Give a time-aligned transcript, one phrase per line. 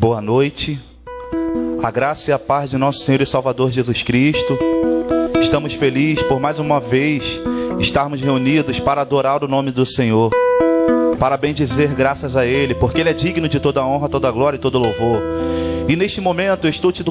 [0.00, 0.80] Boa noite.
[1.82, 4.58] A graça e a paz de nosso Senhor e Salvador Jesus Cristo.
[5.42, 7.38] Estamos felizes por mais uma vez
[7.78, 10.30] estarmos reunidos para adorar o nome do Senhor.
[11.18, 14.58] Para bendizer graças a Ele, porque Ele é digno de toda honra, toda glória e
[14.58, 15.20] todo louvor.
[15.86, 17.04] E neste momento eu estou te,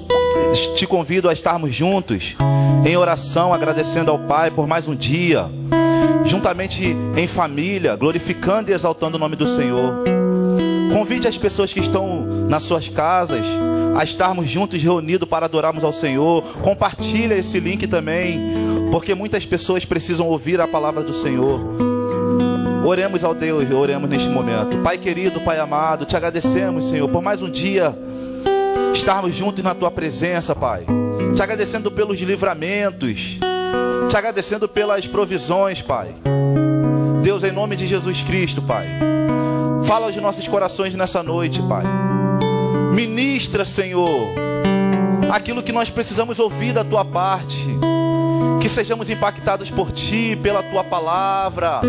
[0.73, 2.35] te convido a estarmos juntos
[2.83, 5.45] em oração, agradecendo ao Pai por mais um dia,
[6.25, 10.18] juntamente em família, glorificando e exaltando o nome do Senhor.
[10.91, 13.45] Convide as pessoas que estão nas suas casas
[13.95, 16.41] a estarmos juntos reunidos para adorarmos ao Senhor.
[16.61, 18.39] Compartilha esse link também,
[18.91, 21.59] porque muitas pessoas precisam ouvir a palavra do Senhor.
[22.85, 24.77] Oremos ao Deus, oremos neste momento.
[24.79, 27.95] Pai querido, Pai amado, te agradecemos, Senhor, por mais um dia
[28.93, 30.85] estarmos juntos na tua presença, Pai.
[31.35, 33.37] Te agradecendo pelos livramentos,
[34.09, 36.15] te agradecendo pelas provisões, Pai.
[37.21, 38.87] Deus, em nome de Jesus Cristo, Pai.
[39.89, 41.83] Fala aos nossos corações nessa noite, Pai.
[42.93, 44.35] Ministra, Senhor,
[45.33, 47.65] aquilo que nós precisamos ouvir da tua parte.
[48.61, 51.81] Que sejamos impactados por ti, pela tua palavra.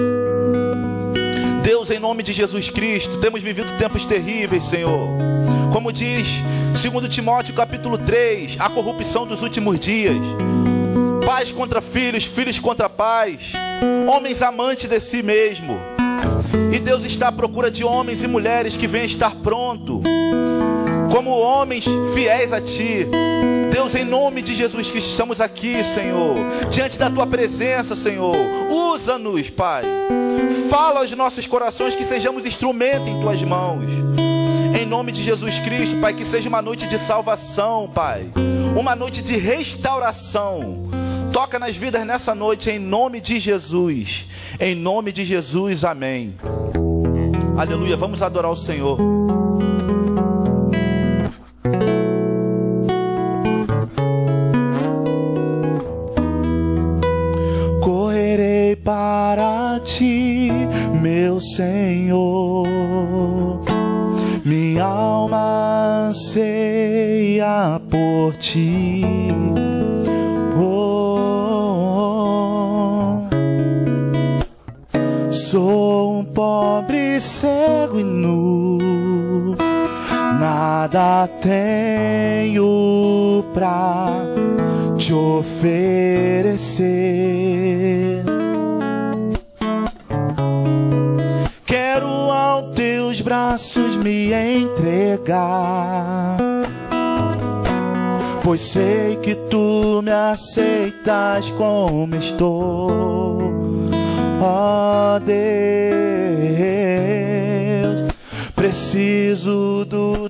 [1.62, 5.11] Deus, em nome de Jesus Cristo, temos vivido tempos terríveis, Senhor.
[5.70, 6.26] Como diz
[6.82, 10.17] 2 Timóteo capítulo 3, a corrupção dos últimos dias.
[11.26, 13.53] Pais contra filhos, filhos contra pais,
[14.11, 16.00] homens amantes de si mesmo
[16.73, 20.01] E Deus está à procura de homens e mulheres que venham estar pronto,
[21.13, 21.85] como homens
[22.15, 23.07] fiéis a Ti.
[23.73, 26.37] Deus, em nome de Jesus Cristo, estamos aqui, Senhor,
[26.71, 28.37] diante da Tua presença, Senhor.
[28.71, 29.83] Usa-nos, Pai.
[30.69, 33.85] Fala aos nossos corações que sejamos instrumento em Tuas mãos.
[34.79, 38.29] Em nome de Jesus Cristo, Pai, que seja uma noite de salvação, Pai.
[38.79, 40.90] Uma noite de restauração.
[41.41, 44.27] Toca nas vidas nessa noite, em nome de Jesus.
[44.61, 46.35] Em nome de Jesus, amém.
[47.57, 47.97] Aleluia.
[47.97, 48.99] Vamos adorar o Senhor.
[57.83, 60.51] Correrei para ti,
[61.01, 62.67] meu Senhor.
[64.45, 69.00] Minha alma anseia por ti.
[80.93, 84.11] Nada tenho pra
[84.99, 86.91] te oferecer.
[91.65, 96.39] Quero aos teus braços me entregar.
[98.43, 103.39] Pois sei que tu me aceitas como estou,
[104.41, 105.31] ó Deus.
[108.57, 110.29] Preciso do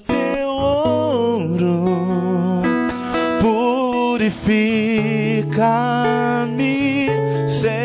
[5.51, 7.09] purifica-me,
[7.49, 7.79] Senhor.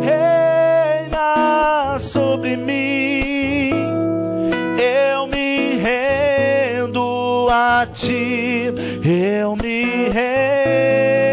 [0.00, 3.70] Reina sobre mim,
[4.78, 8.72] eu me rendo a ti,
[9.04, 11.32] eu me rendo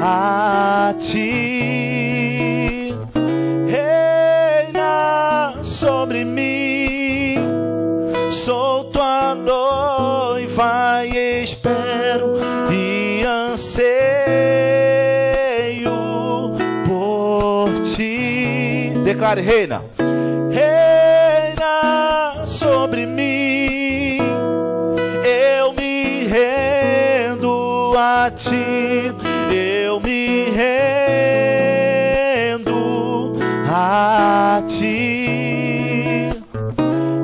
[0.00, 2.01] a ti.
[19.22, 19.28] Ti.
[19.32, 19.84] Declare, reina.
[20.50, 24.18] Reina sobre mim,
[25.24, 29.14] eu me rendo a ti,
[29.54, 30.50] eu me
[32.50, 32.66] rendo
[33.70, 36.30] a ti.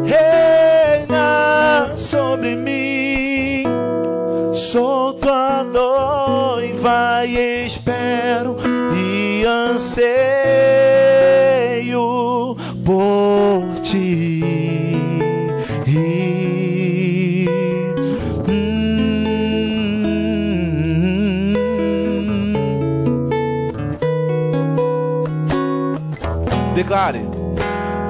[0.05, 3.65] Reina sobre mim,
[4.55, 8.57] sou tua noiva e espero
[8.95, 10.78] e anseio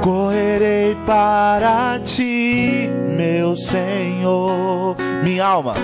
[0.09, 4.97] Correrei para ti, meu Senhor.
[5.23, 5.75] Minha alma,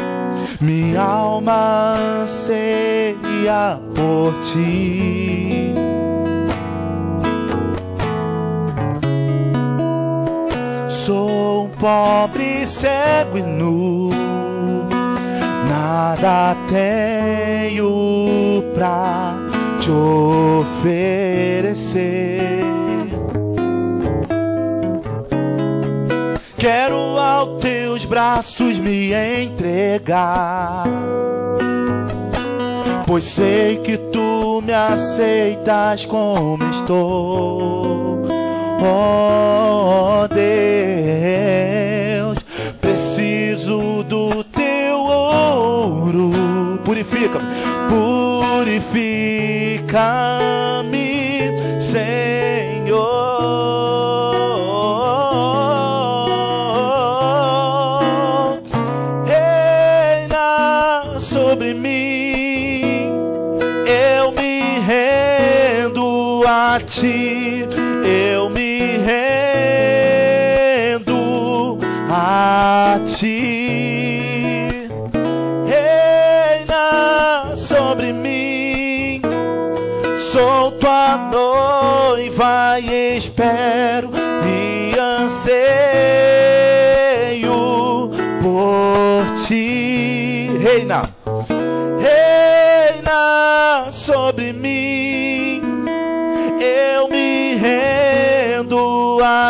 [0.58, 5.74] minha alma anseia por ti.
[10.88, 14.08] Sou um pobre cego e nu,
[15.68, 19.34] nada tenho pra
[19.82, 19.90] te
[20.70, 21.44] oferecer.
[26.64, 30.84] Quero aos teus braços me entregar.
[33.06, 38.22] Pois sei que tu me aceitas como estou.
[38.80, 40.26] Oh
[42.16, 42.38] Deus,
[42.80, 46.30] preciso do teu ouro.
[46.82, 47.44] Purifica-me,
[48.64, 50.43] purifica-me,
[66.74, 67.64] a ti,
[68.04, 68.98] eu me
[70.98, 71.78] rendo
[72.10, 74.88] a ti.
[75.64, 79.22] Reina sobre mim,
[80.18, 84.13] sou tua noiva e espero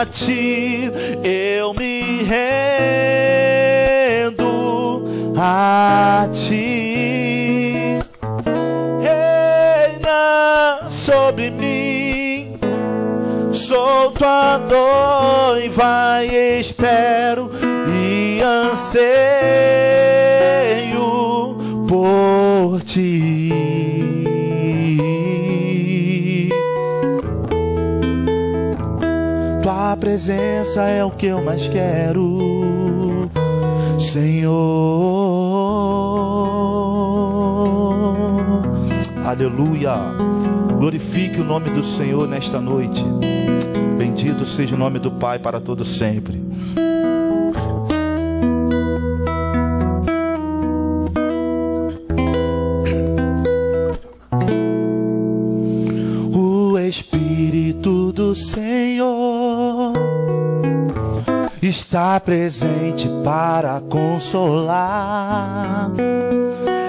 [0.07, 0.91] ti
[1.23, 2.65] eu me rendo
[5.37, 7.99] a ti.
[9.01, 12.59] Reina sobre mim
[13.53, 17.51] sou tua noiva e espero
[17.89, 19.05] e anseio
[21.89, 23.54] por ti.
[30.15, 32.39] Presença é o que eu mais quero,
[33.99, 34.53] Senhor.
[39.27, 39.95] Aleluia.
[40.79, 43.05] Glorifique o nome do Senhor nesta noite.
[43.99, 46.41] Bendito seja o nome do Pai para todo sempre.
[61.95, 64.73] Está presente para consolar.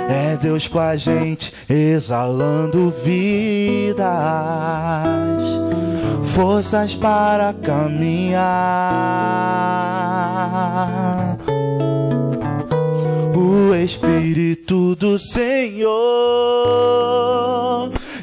[0.10, 4.04] É Deus com a gente exalando vidas,
[6.34, 8.42] forças para caminhar.
[13.36, 15.92] O Espírito do Senhor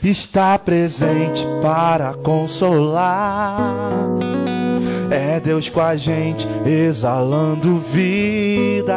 [0.02, 4.10] está presente para consolar.
[5.12, 8.96] É Deus com a gente exalando vidas,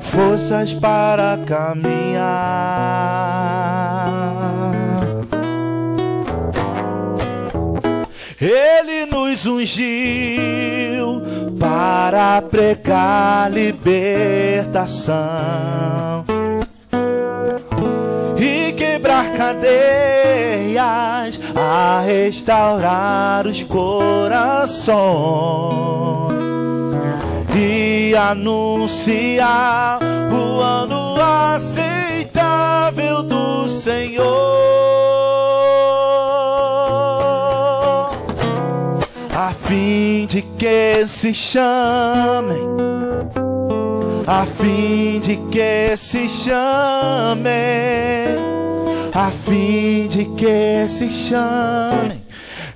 [0.00, 2.26] forças para caminhar.
[8.40, 11.22] Ele nos ungiu
[11.56, 15.06] para pregar libertação
[18.96, 20.78] quebrar cadeias,
[21.54, 24.96] a restaurar os corações.
[27.54, 29.98] E anunciar
[30.30, 31.16] o ano
[31.54, 34.26] aceitável do Senhor,
[39.34, 42.76] a fim de que se chamem
[44.26, 47.46] a fim de que se chamem,
[49.14, 52.20] a fim de que se chamem,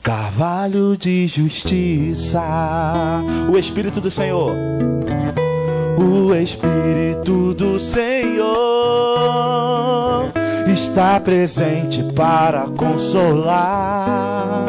[0.01, 2.41] carvalho de justiça.
[3.53, 4.55] O Espírito do Senhor,
[5.99, 8.51] o Espírito do Senhor
[10.73, 14.67] está presente para consolar.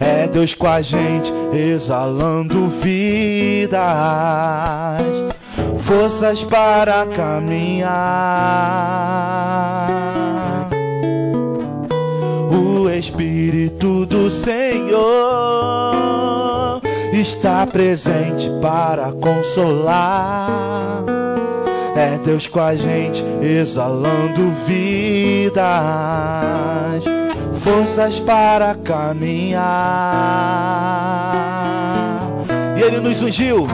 [0.00, 3.82] É Deus com a gente exalando vidas
[5.82, 7.90] forças para caminhar.
[12.50, 15.00] O Espírito do Senhor
[17.12, 21.04] está presente para consolar.
[21.94, 25.62] É Deus com a gente exalando vidas,
[27.60, 29.62] forças para caminhar.
[32.78, 33.66] E Ele nos ungiu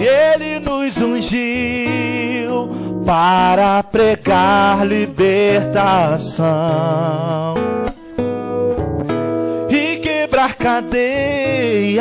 [0.00, 2.70] Ele nos ungiu
[3.04, 6.46] para pregar libertação
[9.68, 12.00] e quebrar cadeias,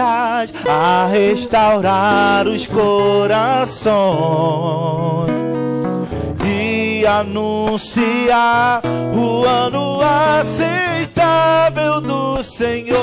[0.66, 4.00] a restaurar os corações
[6.46, 8.82] e anunciar
[9.14, 10.00] o ano
[10.40, 13.00] aceitável do Senhor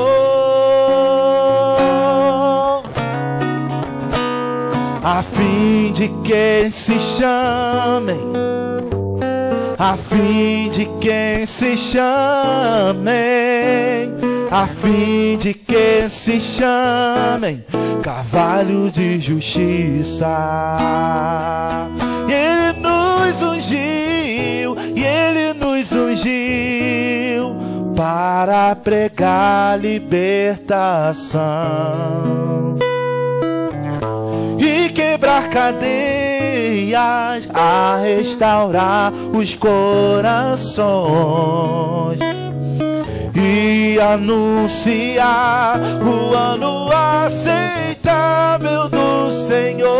[5.08, 8.32] a fim de que se chamem,
[9.78, 13.06] a fim de que se chamem,
[14.50, 17.64] a fim de que se chamem,
[18.02, 20.26] carvalho de justiça.
[22.28, 27.54] E ele nos ungiu, e ele nos ungiu
[27.94, 31.36] para pregar libertação
[35.16, 36.98] quebrar cadeias,
[37.54, 40.76] a restaurar os corações.
[43.34, 46.90] E anunciar o ano
[47.24, 49.96] aceitável do Senhor,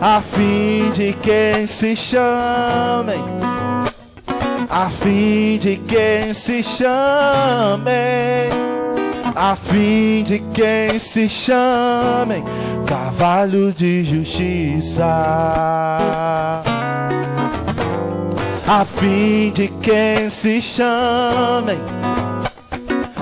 [0.00, 3.24] a fim de quem se chamem,
[4.68, 7.32] a fim de quem se chamem
[9.34, 12.42] a fim de quem se chamem
[12.86, 15.04] cavalo de justiça.
[18.66, 21.78] A fim de quem se chamem,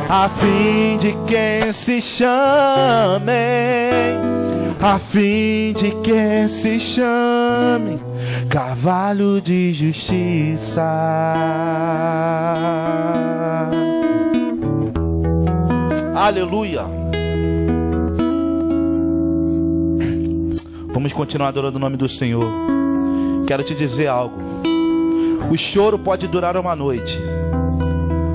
[0.08, 3.30] a fim de quem se chamem,
[4.80, 7.98] a fim de quem se chamem
[8.48, 10.82] carvalho de justiça.
[16.20, 16.82] Aleluia.
[20.92, 22.44] Vamos continuar adorando o nome do Senhor.
[23.46, 24.36] Quero te dizer algo.
[25.50, 27.18] O choro pode durar uma noite,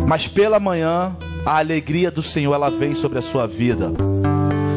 [0.07, 3.91] mas pela manhã a alegria do Senhor ela vem sobre a sua vida.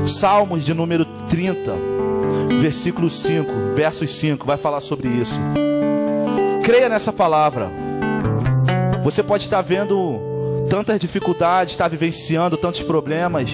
[0.06, 1.72] Salmos de número 30,
[2.60, 5.40] versículo 5, versos 5, vai falar sobre isso.
[6.62, 7.72] Creia nessa palavra.
[9.02, 10.27] Você pode estar vendo
[10.68, 13.50] tantas dificuldades, estar vivenciando tantos problemas,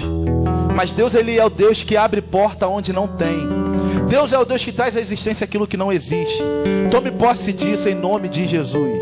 [0.75, 3.49] mas Deus ele é o Deus que abre porta onde não tem.
[4.09, 6.43] Deus é o Deus que traz à existência aquilo que não existe.
[6.91, 9.01] Tome posse disso em nome de Jesus.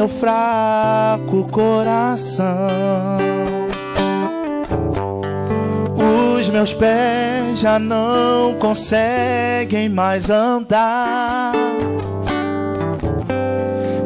[0.00, 2.48] Meu fraco coração.
[6.38, 11.52] Os meus pés já não conseguem mais andar.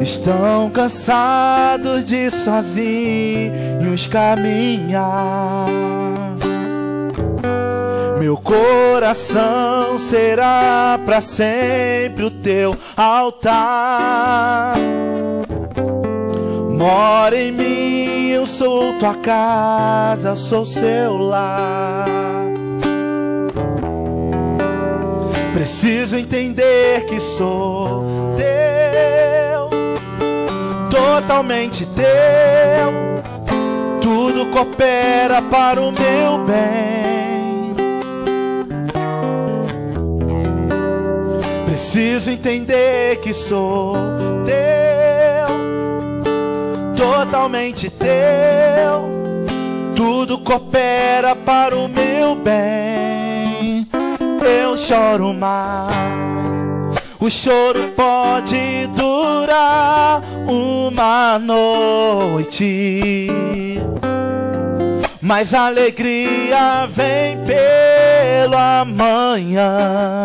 [0.01, 5.65] Estão cansados de sozinhos caminhar.
[8.19, 14.73] Meu coração será para sempre o teu altar.
[16.77, 22.05] Mora em mim, eu sou tua casa, sou seu lar.
[25.53, 28.03] Preciso entender que sou
[28.37, 29.69] teu,
[30.89, 32.05] totalmente teu.
[34.01, 36.85] Tudo coopera para o meu bem
[41.75, 43.95] Preciso entender que sou
[44.45, 44.74] teu,
[46.95, 49.13] totalmente teu.
[49.95, 53.87] Tudo coopera para o meu bem.
[54.41, 55.95] Eu choro mais.
[57.19, 63.29] O choro pode durar uma noite,
[65.21, 70.23] mas a alegria vem pelo amanhã.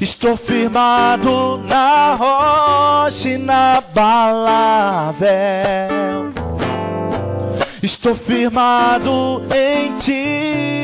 [0.00, 5.28] Estou firmado na rocha e na balável.
[7.82, 10.79] Estou firmado em ti.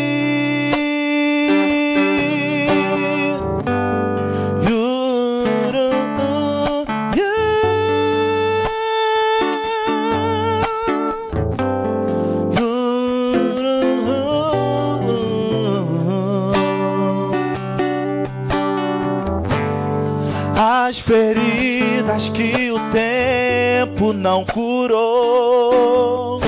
[20.87, 26.41] As feridas que o tempo não curou.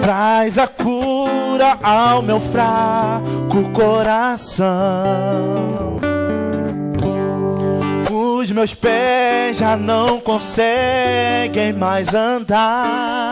[0.00, 4.72] Traz a cura ao meu fraco coração.
[8.10, 13.30] Os meus pés já não conseguem mais andar.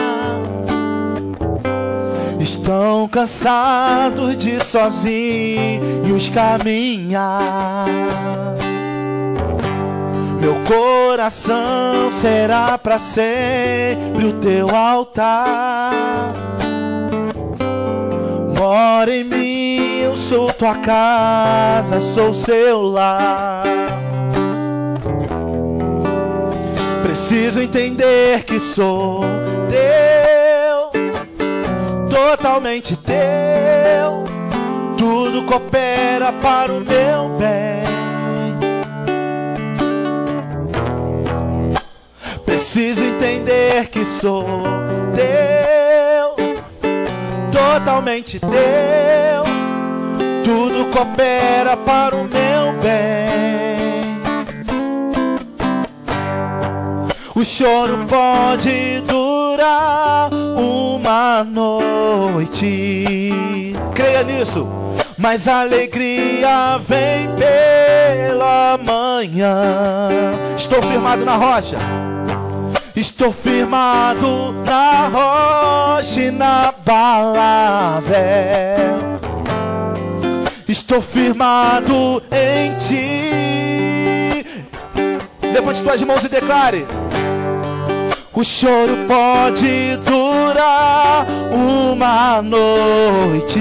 [2.38, 7.86] Estão cansados de sozinhos caminhar.
[10.40, 16.32] Meu coração será para sempre o teu altar.
[18.58, 23.64] Mora em mim, eu sou tua casa, sou seu lar.
[27.02, 29.20] Preciso entender que sou
[29.68, 30.90] teu,
[32.08, 34.24] totalmente teu.
[34.96, 37.99] Tudo coopera para o meu bem.
[42.72, 44.62] Preciso entender que sou
[45.16, 46.36] teu,
[47.50, 49.42] totalmente teu.
[50.44, 54.20] Tudo coopera para o meu bem.
[57.34, 63.34] O choro pode durar uma noite.
[63.96, 64.68] Creia nisso
[65.18, 70.08] mas a alegria vem pela manhã.
[70.56, 71.76] Estou firmado na rocha.
[73.00, 78.18] Estou firmado na rocha na palavra.
[80.68, 84.44] Estou firmado em ti.
[85.50, 86.86] Levante tuas mãos e declare.
[88.34, 93.58] O choro pode durar uma noite,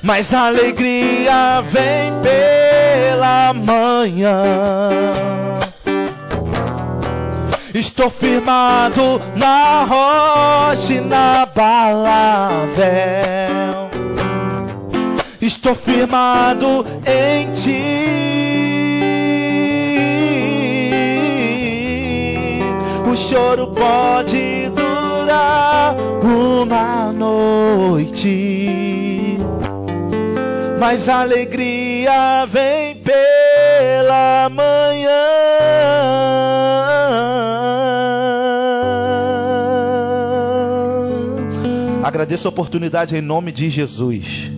[0.00, 5.24] mas a alegria vem pela manhã.
[7.74, 12.84] Estou firmado na rocha na palavra.
[15.40, 18.04] Estou firmado em ti.
[23.12, 28.06] O choro pode durar uma noite,
[30.78, 35.34] mas a alegria vem pela manhã.
[42.24, 44.50] Agradeço a oportunidade em nome de Jesus.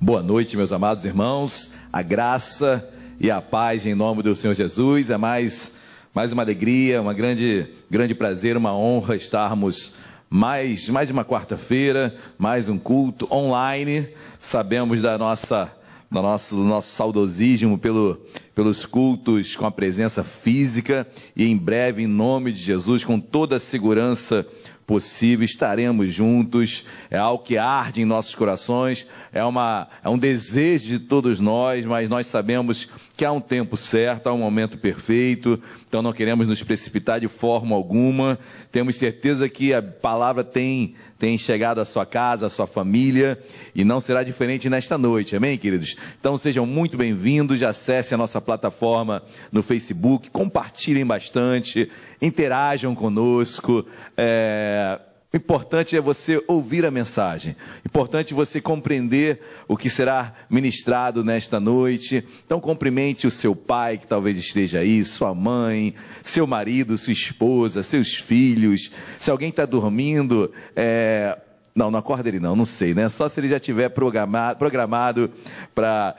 [0.00, 1.70] Boa noite, meus amados irmãos.
[1.92, 2.84] A graça
[3.20, 5.08] e a paz em nome do Senhor Jesus.
[5.08, 5.70] É mais,
[6.12, 9.92] mais uma alegria, uma grande, grande prazer, uma honra estarmos
[10.28, 14.08] mais, mais uma quarta-feira, mais um culto online.
[14.40, 15.72] Sabemos da nossa,
[16.14, 18.20] do nosso, do nosso saudosismo pelo,
[18.54, 21.06] pelos cultos com a presença física.
[21.36, 24.46] E em breve, em nome de Jesus, com toda a segurança
[24.86, 30.86] possível, estaremos juntos, é algo que arde em nossos corações, é, uma, é um desejo
[30.86, 35.60] de todos nós, mas nós sabemos que há um tempo certo, há um momento perfeito,
[35.88, 38.38] então não queremos nos precipitar de forma alguma,
[38.72, 43.40] temos certeza que a palavra tem, tem chegado à sua casa, à sua família,
[43.72, 45.96] e não será diferente nesta noite, amém, queridos?
[46.18, 49.22] Então sejam muito bem-vindos, acessem a nossa plataforma
[49.52, 51.88] no Facebook, compartilhem bastante,
[52.20, 54.98] interajam conosco, é,
[55.34, 57.56] o importante é você ouvir a mensagem.
[57.84, 62.24] Importante você compreender o que será ministrado nesta noite.
[62.46, 65.92] Então cumprimente o seu pai que talvez esteja aí, sua mãe,
[66.22, 68.92] seu marido, sua esposa, seus filhos.
[69.18, 71.36] Se alguém está dormindo, é,
[71.74, 73.08] não, não acorda ele não, não sei, né?
[73.08, 75.28] Só se ele já tiver programado, programado
[75.74, 76.14] para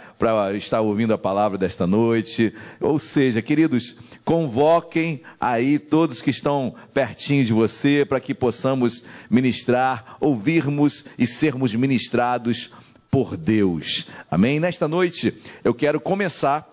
[0.58, 2.54] estar ouvindo a palavra desta noite.
[2.82, 10.18] Ou seja, queridos, convoquem aí todos que estão pertinho de você para que possamos ministrar,
[10.20, 12.70] ouvirmos e sermos ministrados
[13.10, 14.08] por Deus.
[14.30, 14.60] Amém?
[14.60, 16.70] Nesta noite eu quero começar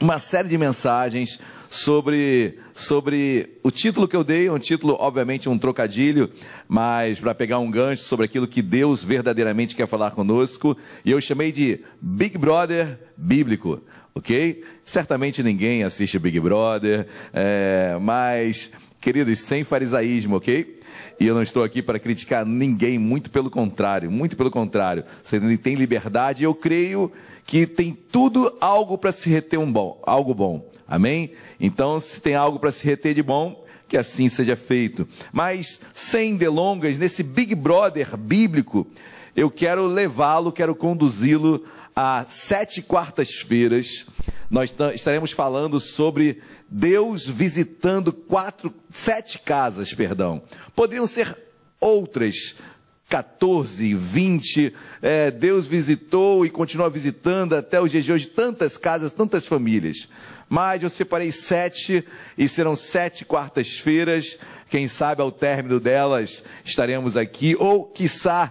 [0.00, 1.38] uma série de mensagens
[1.70, 6.30] sobre, sobre o título que eu dei, um título, obviamente, um trocadilho,
[6.66, 11.20] mas para pegar um gancho sobre aquilo que Deus verdadeiramente quer falar conosco, e eu
[11.20, 13.82] chamei de Big Brother Bíblico,
[14.14, 14.64] ok?
[14.84, 20.77] Certamente ninguém assiste Big Brother, é, mas, queridos, sem farisaísmo, ok?
[21.18, 25.04] E eu não estou aqui para criticar ninguém, muito pelo contrário, muito pelo contrário.
[25.22, 27.12] Você tem liberdade, eu creio
[27.44, 30.68] que tem tudo algo para se reter um bom, algo bom.
[30.86, 31.32] Amém?
[31.58, 35.08] Então, se tem algo para se reter de bom, que assim seja feito.
[35.32, 38.86] Mas, sem delongas, nesse Big Brother bíblico,
[39.34, 41.64] eu quero levá-lo, quero conduzi-lo
[42.00, 44.06] a sete quartas-feiras.
[44.48, 50.40] Nós estaremos falando sobre Deus visitando quatro, sete casas, perdão.
[50.76, 51.36] Poderiam ser
[51.80, 52.54] outras,
[53.08, 59.10] 14, 20, é, Deus visitou e continua visitando até os dias de hoje tantas casas,
[59.10, 60.08] tantas famílias
[60.50, 62.02] mas eu separei sete
[62.38, 64.38] e serão sete quartas-feiras.
[64.70, 68.50] Quem sabe ao término delas estaremos aqui, ou quiçá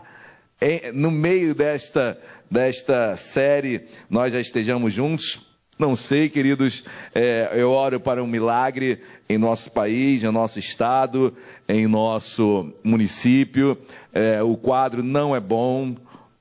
[0.93, 5.41] no meio desta, desta série nós já estejamos juntos.
[5.77, 6.83] Não sei, queridos,
[7.13, 11.35] é, eu oro para um milagre em nosso país, em nosso estado,
[11.69, 13.77] em nosso município.
[14.11, 15.95] É, o quadro não é bom,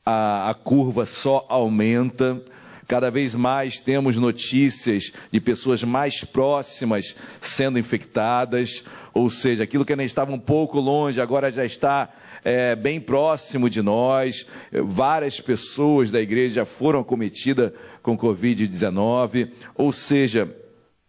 [0.04, 2.42] a, a curva só aumenta.
[2.86, 9.92] Cada vez mais temos notícias de pessoas mais próximas sendo infectadas, ou seja, aquilo que
[9.92, 12.08] ainda estava um pouco longe, agora já está
[12.44, 14.46] é, bem próximo de nós.
[14.70, 17.72] Várias pessoas da igreja foram acometidas
[18.02, 20.48] com Covid-19, ou seja,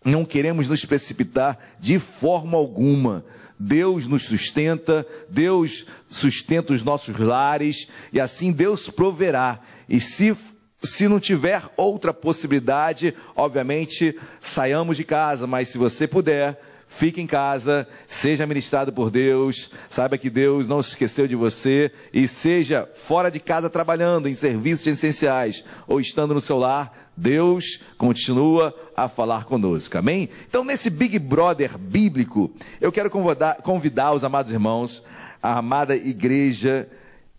[0.03, 3.23] não queremos nos precipitar de forma alguma.
[3.59, 9.59] Deus nos sustenta, Deus sustenta os nossos lares e assim Deus proverá.
[9.87, 10.35] E se
[10.83, 17.27] se não tiver outra possibilidade, obviamente, saiamos de casa, mas se você puder, fique em
[17.27, 22.89] casa, seja ministrado por Deus, saiba que Deus não se esqueceu de você e seja
[22.93, 29.09] fora de casa trabalhando em serviços essenciais ou estando no seu lar, Deus continua a
[29.09, 30.29] falar conosco, amém?
[30.47, 35.03] Então, nesse Big Brother bíblico, eu quero convidar, convidar os amados irmãos,
[35.41, 36.87] a amada igreja,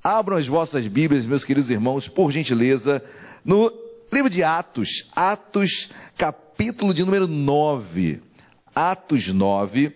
[0.02, 3.02] abram as vossas Bíblias, meus queridos irmãos, por gentileza,
[3.48, 3.72] no
[4.12, 8.20] livro de Atos, Atos, capítulo de número 9.
[8.74, 9.90] Atos 9,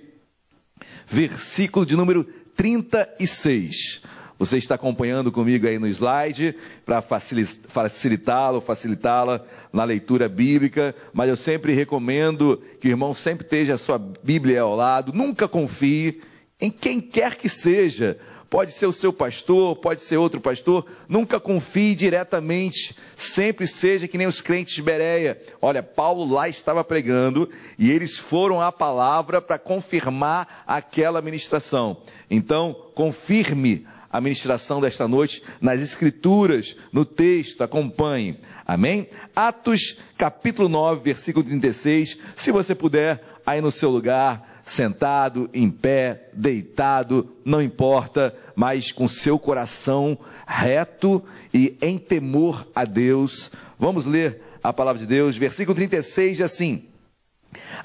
[1.07, 2.25] versículo de número
[2.57, 4.01] 36.
[4.39, 11.37] Você está acompanhando comigo aí no slide para facilitá-lo, facilitá-la na leitura bíblica, mas eu
[11.37, 16.23] sempre recomendo que o irmão sempre esteja a sua Bíblia ao lado, nunca confie
[16.59, 18.19] em quem quer que seja,
[18.53, 24.19] pode ser o seu pastor, pode ser outro pastor, nunca confie diretamente, sempre seja que
[24.19, 25.41] nem os crentes de Bereia.
[25.59, 32.03] Olha, Paulo lá estava pregando e eles foram à palavra para confirmar aquela ministração.
[32.31, 38.39] Então, confirme a ministração desta noite nas escrituras, no texto, acompanhe.
[38.67, 39.09] Amém?
[39.35, 42.19] Atos capítulo 9, versículo 36.
[42.37, 49.07] Se você puder, aí no seu lugar, sentado, em pé, deitado, não importa, mas com
[49.07, 53.51] seu coração reto e em temor a Deus.
[53.79, 56.85] Vamos ler a palavra de Deus, versículo 36 diz assim: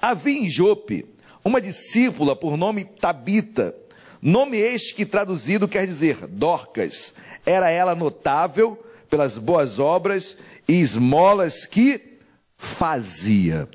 [0.01, 1.05] Havia em Jope
[1.43, 3.75] uma discípula por nome Tabita,
[4.21, 7.13] nome este que traduzido quer dizer Dorcas.
[7.45, 12.17] Era ela notável pelas boas obras e esmolas que
[12.57, 13.67] fazia.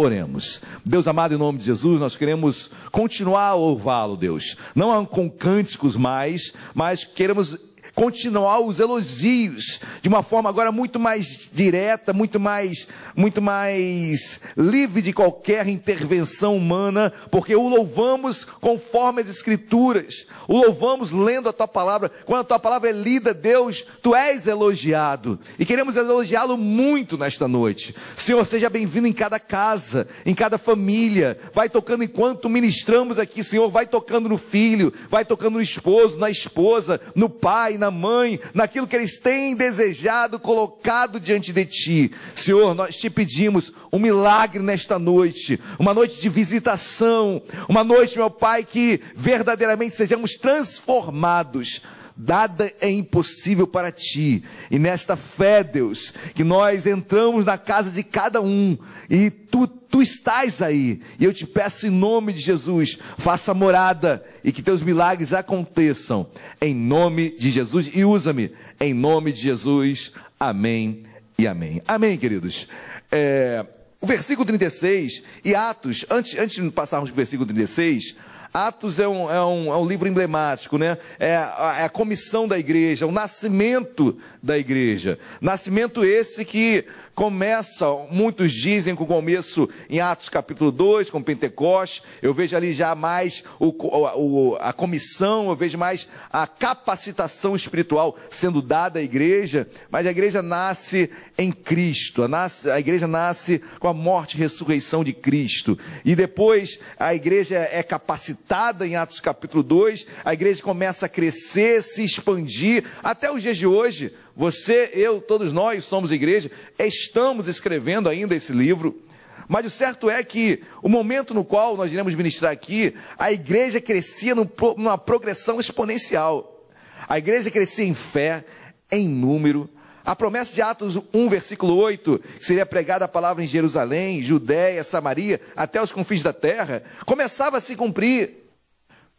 [0.00, 0.62] Oremos.
[0.84, 4.56] Deus amado, em nome de Jesus, nós queremos continuar a louvá-lo, Deus.
[4.74, 7.58] Não com cânticos mais, mas queremos
[8.00, 15.02] continuar os elogios de uma forma agora muito mais direta, muito mais, muito mais livre
[15.02, 21.68] de qualquer intervenção humana, porque o louvamos conforme as escrituras, o louvamos lendo a tua
[21.68, 22.10] palavra.
[22.24, 27.46] Quando a tua palavra é lida, Deus, tu és elogiado e queremos elogiá-lo muito nesta
[27.46, 27.94] noite.
[28.16, 31.38] Senhor, seja bem-vindo em cada casa, em cada família.
[31.52, 36.30] Vai tocando enquanto ministramos aqui, Senhor, vai tocando no filho, vai tocando no esposo, na
[36.30, 42.12] esposa, no pai, na mãe, naquilo que eles têm desejado, colocado diante de ti.
[42.36, 48.30] Senhor, nós te pedimos um milagre nesta noite, uma noite de visitação, uma noite, meu
[48.30, 51.80] Pai, que verdadeiramente sejamos transformados
[52.26, 54.44] Nada é impossível para ti.
[54.70, 58.76] E nesta fé, Deus, que nós entramos na casa de cada um
[59.08, 61.00] e tu, tu estás aí.
[61.18, 66.26] E eu te peço em nome de Jesus, faça morada e que teus milagres aconteçam.
[66.60, 68.52] Em nome de Jesus e usa-me.
[68.78, 70.12] Em nome de Jesus.
[70.38, 71.04] Amém
[71.38, 71.80] e amém.
[71.88, 72.68] Amém, queridos.
[73.10, 73.64] É,
[73.98, 78.14] o versículo 36 e Atos, antes, antes de passarmos para o versículo 36,
[78.52, 80.98] Atos é um, é um, é um livro emblemático, né?
[81.18, 85.18] É a, é a comissão da igreja, o nascimento da igreja.
[85.40, 86.84] Nascimento esse que
[87.20, 92.72] começa, muitos dizem com o começo em Atos capítulo 2, com Pentecoste, eu vejo ali
[92.72, 99.02] já mais o, o, a comissão, eu vejo mais a capacitação espiritual sendo dada à
[99.02, 104.38] igreja, mas a igreja nasce em Cristo, nasce, a igreja nasce com a morte e
[104.38, 110.62] ressurreição de Cristo, e depois a igreja é capacitada em Atos capítulo 2, a igreja
[110.62, 116.12] começa a crescer, se expandir, até os dias de hoje, você, eu, todos nós somos
[116.12, 119.02] igreja, estamos escrevendo ainda esse livro.
[119.48, 123.80] Mas o certo é que o momento no qual nós iremos ministrar aqui, a igreja
[123.80, 126.68] crescia numa progressão exponencial.
[127.08, 128.44] A igreja crescia em fé,
[128.92, 129.68] em número.
[130.04, 134.84] A promessa de Atos 1, versículo 8, que seria pregada a palavra em Jerusalém, Judéia,
[134.84, 138.39] Samaria, até os confins da terra, começava a se cumprir.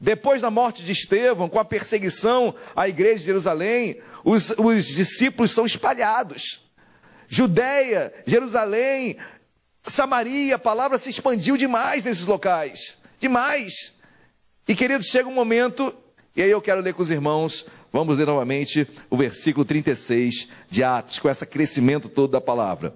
[0.02, 5.52] Depois da morte de Estevão, com a perseguição à igreja de Jerusalém, os, os discípulos
[5.52, 6.60] são espalhados.
[7.28, 9.16] Judéia, Jerusalém,
[9.84, 12.98] Samaria, a palavra se expandiu demais nesses locais.
[13.20, 13.94] Demais.
[14.68, 15.96] E queridos, chega um momento,
[16.36, 20.84] e aí eu quero ler com os irmãos, vamos ler novamente o versículo 36 de
[20.84, 22.96] Atos, com esse crescimento todo da palavra.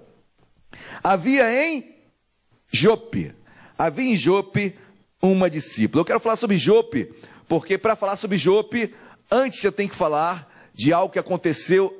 [1.04, 1.94] Havia em
[2.72, 3.32] Jope,
[3.78, 4.76] havia em Jope
[5.20, 6.00] uma discípula.
[6.00, 7.12] Eu quero falar sobre Jope,
[7.48, 8.94] porque para falar sobre Jope,
[9.30, 11.94] antes eu tenho que falar de algo que aconteceu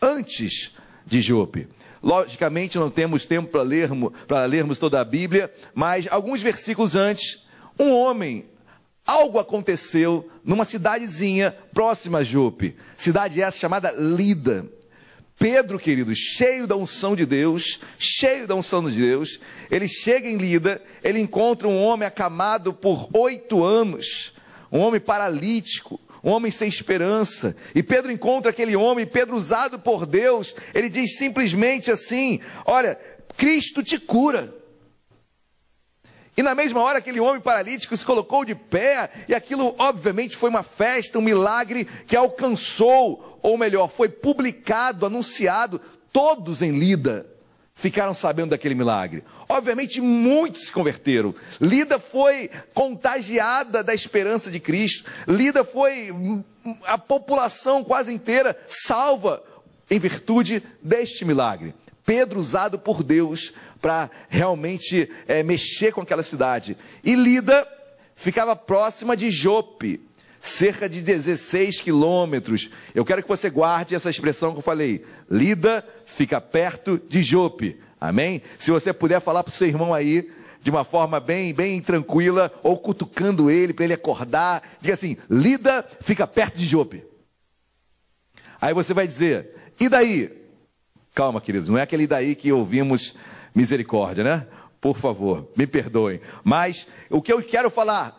[0.00, 0.72] antes
[1.06, 1.68] de Jope.
[2.02, 4.12] Logicamente não temos tempo para lermos,
[4.48, 7.44] lermos toda a Bíblia, mas alguns versículos antes,
[7.78, 8.46] um homem,
[9.06, 14.66] algo aconteceu numa cidadezinha próxima a Jope, cidade essa chamada Lida.
[15.42, 19.40] Pedro, queridos, cheio da unção de Deus, cheio da unção de Deus,
[19.72, 24.34] ele chega em Lida, ele encontra um homem acamado por oito anos,
[24.70, 27.56] um homem paralítico, um homem sem esperança.
[27.74, 32.96] E Pedro encontra aquele homem, Pedro usado por Deus, ele diz simplesmente assim: Olha,
[33.36, 34.61] Cristo te cura.
[36.36, 40.48] E na mesma hora, aquele homem paralítico se colocou de pé, e aquilo, obviamente, foi
[40.48, 47.26] uma festa, um milagre que alcançou, ou melhor, foi publicado, anunciado, todos em Lida
[47.74, 49.24] ficaram sabendo daquele milagre.
[49.48, 51.34] Obviamente, muitos se converteram.
[51.60, 55.10] Lida foi contagiada da esperança de Cristo.
[55.26, 56.10] Lida foi
[56.84, 59.42] a população quase inteira salva
[59.90, 61.74] em virtude deste milagre.
[62.04, 66.76] Pedro usado por Deus para realmente é, mexer com aquela cidade.
[67.04, 67.66] E Lida
[68.14, 70.00] ficava próxima de Jope,
[70.40, 72.70] cerca de 16 quilômetros.
[72.94, 75.04] Eu quero que você guarde essa expressão que eu falei.
[75.30, 77.80] Lida fica perto de Jope.
[78.00, 78.42] Amém?
[78.58, 80.28] Se você puder falar para o seu irmão aí,
[80.60, 85.88] de uma forma bem, bem tranquila, ou cutucando ele para ele acordar, diga assim: Lida
[86.00, 87.04] fica perto de Jope.
[88.60, 90.41] Aí você vai dizer: e daí?
[91.14, 93.14] Calma, queridos, não é aquele daí que ouvimos
[93.54, 94.46] misericórdia, né?
[94.80, 96.20] Por favor, me perdoem.
[96.42, 98.18] Mas o que eu quero falar,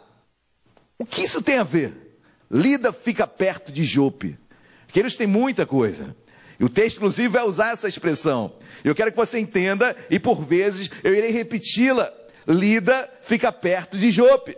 [0.97, 2.19] o que isso tem a ver?
[2.49, 4.37] Lida fica perto de Jope.
[4.87, 6.15] Queridos, tem muita coisa.
[6.59, 8.53] E o texto, inclusive, vai usar essa expressão.
[8.83, 12.13] Eu quero que você entenda, e por vezes eu irei repeti-la.
[12.47, 14.55] Lida fica perto de Jope.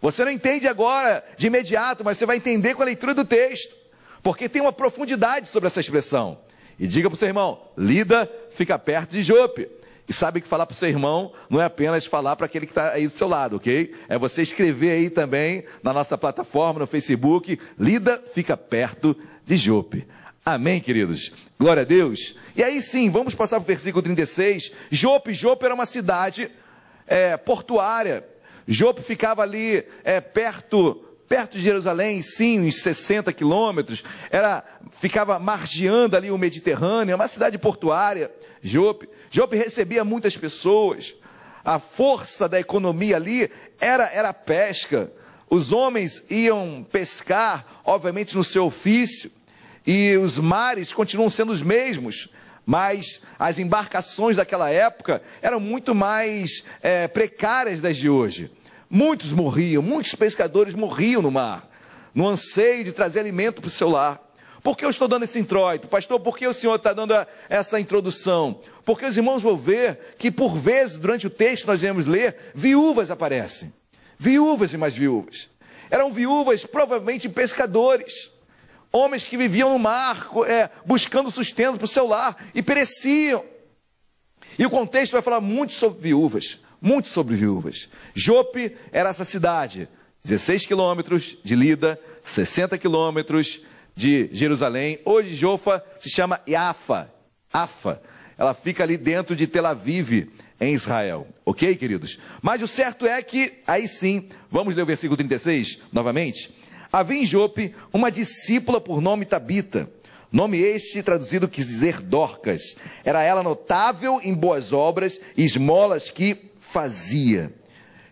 [0.00, 3.76] Você não entende agora de imediato, mas você vai entender com a leitura do texto.
[4.22, 6.40] Porque tem uma profundidade sobre essa expressão.
[6.78, 9.68] E diga para o seu irmão: Lida fica perto de Jope.
[10.06, 12.72] E sabe que falar para o seu irmão não é apenas falar para aquele que
[12.72, 13.94] está aí do seu lado, ok?
[14.06, 20.06] É você escrever aí também na nossa plataforma, no Facebook, Lida fica perto de Jope.
[20.44, 21.32] Amém, queridos?
[21.58, 22.34] Glória a Deus.
[22.54, 24.72] E aí sim, vamos passar para o versículo 36.
[24.90, 26.50] Jope, Jope era uma cidade
[27.06, 28.22] é, portuária.
[28.68, 31.02] Jope ficava ali é, perto
[31.34, 37.26] perto de Jerusalém, sim, uns 60 quilômetros, era, ficava margeando ali o Mediterrâneo, é uma
[37.26, 38.30] cidade portuária,
[38.62, 39.08] Jope.
[39.32, 41.16] Jope recebia muitas pessoas,
[41.64, 45.10] a força da economia ali era, era a pesca.
[45.50, 49.28] Os homens iam pescar, obviamente, no seu ofício,
[49.84, 52.28] e os mares continuam sendo os mesmos,
[52.64, 58.52] mas as embarcações daquela época eram muito mais é, precárias das de hoje.
[58.88, 61.68] Muitos morriam, muitos pescadores morriam no mar,
[62.14, 64.20] no anseio de trazer alimento para o seu lar.
[64.62, 65.88] Por que eu estou dando esse introito?
[65.88, 67.14] Pastor, por que o senhor está dando
[67.50, 68.60] essa introdução?
[68.84, 73.10] Porque os irmãos vão ver que, por vezes, durante o texto nós iremos ler, viúvas
[73.10, 73.72] aparecem.
[74.18, 75.50] Viúvas e mais viúvas.
[75.90, 78.32] Eram viúvas, provavelmente pescadores.
[78.90, 83.44] Homens que viviam no mar, é, buscando sustento para o seu lar e pereciam.
[84.58, 87.88] E o contexto vai falar muito sobre viúvas muito sobre viúvas.
[88.14, 89.88] Jope era essa cidade,
[90.22, 93.62] 16 quilômetros de Lida, 60 quilômetros
[93.96, 95.00] de Jerusalém.
[95.02, 97.10] Hoje Jofa se chama Iafa,
[97.50, 98.02] Afa.
[98.36, 100.30] Ela fica ali dentro de Tel Aviv,
[100.60, 101.26] em Israel.
[101.42, 102.18] Ok, queridos?
[102.42, 106.54] Mas o certo é que, aí sim, vamos ler o versículo 36 novamente.
[106.92, 109.88] Havia em Jope uma discípula por nome Tabita.
[110.30, 112.76] Nome este traduzido quis dizer Dorcas.
[113.04, 117.54] Era ela notável em boas obras e esmolas que fazia.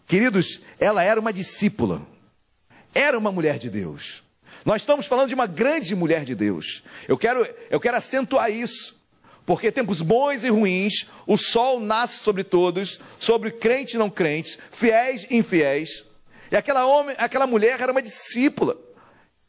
[0.06, 2.00] Queridos, ela era uma discípula,
[2.94, 4.22] era uma mulher de Deus.
[4.64, 6.84] Nós estamos falando de uma grande mulher de Deus.
[7.08, 8.96] Eu quero, eu quero acentuar isso,
[9.44, 14.56] porque tempos bons e ruins, o sol nasce sobre todos, sobre crentes e não crentes,
[14.70, 16.04] fiéis e infiéis.
[16.48, 18.78] E aquela, homem, aquela mulher era uma discípula.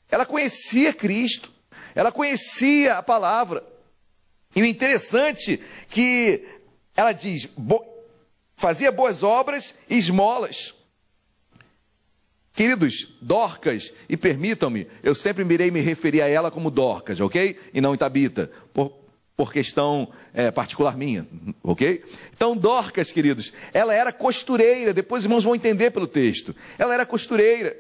[0.09, 1.51] Ela conhecia Cristo,
[1.93, 3.63] ela conhecia a palavra.
[4.55, 6.47] E o interessante que
[6.95, 7.47] ela diz:
[8.63, 10.73] fazia boas obras e esmolas.
[12.53, 17.59] Queridos, Dorcas, e permitam-me, eu sempre irei me referir a ela como Dorcas, ok?
[17.73, 18.93] E não Tabita, por,
[19.35, 21.27] por questão é, particular minha,
[21.61, 22.05] ok?
[22.33, 26.55] Então, Dorcas, queridos, ela era costureira, depois os irmãos vão entender pelo texto.
[26.77, 27.75] Ela era costureira.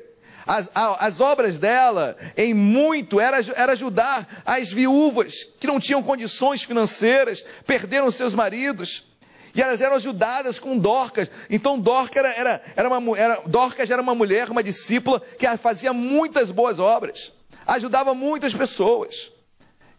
[0.45, 6.61] As, as obras dela, em muito, era, era ajudar as viúvas que não tinham condições
[6.63, 9.12] financeiras, perderam seus maridos.
[9.55, 11.29] E elas eram ajudadas com Dorcas.
[11.49, 15.93] Então Dorcas era, era, era, uma, era, Dorcas era uma mulher, uma discípula, que fazia
[15.93, 17.31] muitas boas obras.
[17.65, 19.31] Ajudava muitas pessoas.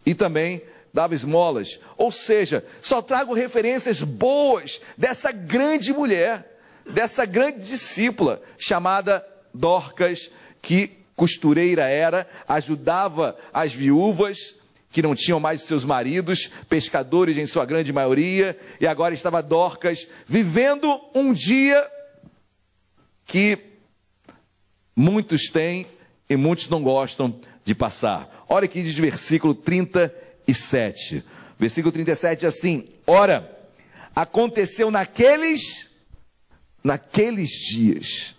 [0.05, 0.61] E também
[0.93, 1.79] dava esmolas.
[1.97, 6.57] Ou seja, só trago referências boas dessa grande mulher,
[6.89, 10.29] dessa grande discípula, chamada Dorcas,
[10.61, 14.55] que costureira era, ajudava as viúvas,
[14.95, 20.07] que não tinham mais seus maridos, pescadores em sua grande maioria, e agora estava Dorcas
[20.25, 21.85] vivendo um dia
[23.25, 23.57] que
[24.95, 25.85] muitos têm
[26.29, 28.45] e muitos não gostam de passar.
[28.47, 31.25] Olha que diz versículo 37.
[31.59, 33.51] Versículo 37 diz assim: Ora,
[34.15, 35.89] aconteceu naqueles
[36.81, 38.33] naqueles dias.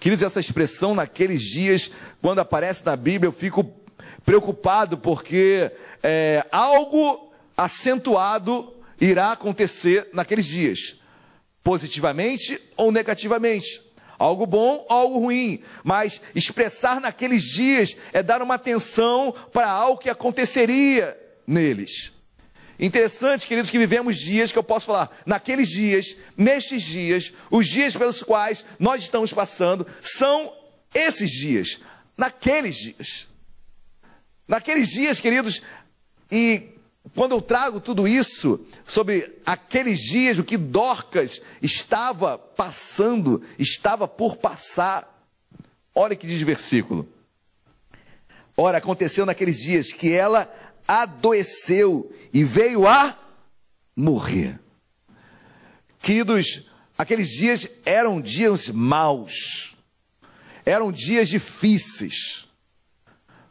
[0.00, 1.90] Queridos, essa expressão naqueles dias,
[2.22, 3.83] quando aparece na Bíblia, eu fico
[4.24, 5.70] preocupado porque
[6.02, 10.96] é, algo acentuado irá acontecer naqueles dias,
[11.62, 13.82] positivamente ou negativamente.
[14.18, 20.08] Algo bom, algo ruim, mas expressar naqueles dias é dar uma atenção para algo que
[20.08, 22.12] aconteceria neles.
[22.78, 27.96] Interessante, queridos, que vivemos dias que eu posso falar, naqueles dias, nestes dias, os dias
[27.96, 30.52] pelos quais nós estamos passando, são
[30.92, 31.80] esses dias,
[32.16, 33.28] naqueles dias.
[34.46, 35.62] Naqueles dias, queridos,
[36.30, 36.74] e
[37.14, 44.36] quando eu trago tudo isso sobre aqueles dias, o que Dorcas estava passando, estava por
[44.36, 45.10] passar,
[45.94, 47.08] olha que diz o versículo.
[48.56, 50.52] Ora, aconteceu naqueles dias que ela
[50.86, 53.18] adoeceu e veio a
[53.96, 54.60] morrer.
[56.00, 56.62] Queridos,
[56.96, 59.74] aqueles dias eram dias maus,
[60.64, 62.43] eram dias difíceis.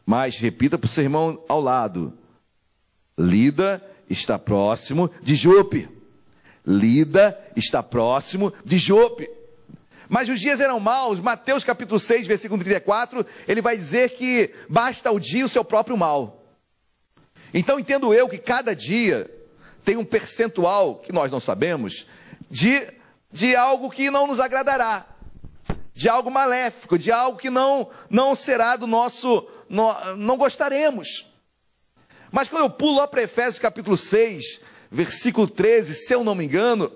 [0.04, 2.12] Mas repita para o seu irmão ao lado:
[3.18, 5.88] Lida está próximo de Jope.
[6.66, 9.28] Lida está próximo de Jope.
[10.08, 11.20] Mas os dias eram maus.
[11.20, 15.96] Mateus capítulo 6, versículo 34, ele vai dizer que basta o dia o seu próprio
[15.96, 16.44] mal.
[17.52, 19.30] Então entendo eu que cada dia
[19.84, 22.06] tem um percentual que nós não sabemos
[22.50, 22.86] de,
[23.32, 25.06] de algo que não nos agradará,
[25.92, 31.26] de algo maléfico, de algo que não não será do nosso não, não gostaremos.
[32.30, 34.60] Mas quando eu pulo lá para Efésios capítulo 6,
[34.90, 36.90] versículo 13, se eu não me engano,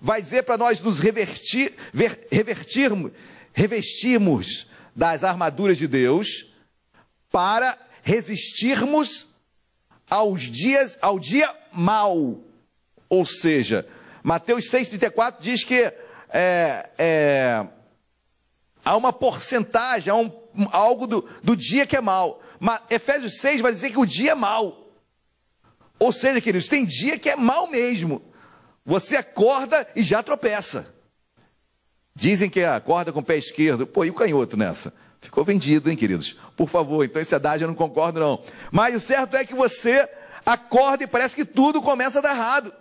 [0.00, 3.12] vai dizer para nós nos revertir, ver, revertirmos,
[3.52, 4.66] revestirmos
[4.96, 6.46] das armaduras de Deus
[7.30, 9.26] para resistirmos
[10.08, 12.40] aos dias, ao dia mau.
[13.08, 13.86] Ou seja,
[14.22, 15.92] Mateus 6,34 diz que
[16.30, 17.66] é, é,
[18.84, 22.40] há uma porcentagem, há um, algo do, do dia que é mau.
[22.58, 24.92] Mas Efésios 6 vai dizer que o dia é mau.
[25.98, 28.22] Ou seja, queridos, tem dia que é mau mesmo.
[28.84, 30.86] Você acorda e já tropeça.
[32.14, 33.86] Dizem que acorda com o pé esquerdo.
[33.86, 34.92] Pô, e o canhoto nessa?
[35.20, 36.36] Ficou vendido, hein, queridos?
[36.56, 38.42] Por favor, então esse adagio eu não concordo, não.
[38.70, 40.08] Mas o certo é que você
[40.44, 42.74] acorda e parece que tudo começa a dar errado.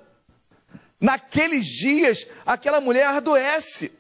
[1.00, 3.92] Naqueles dias, aquela mulher adoece.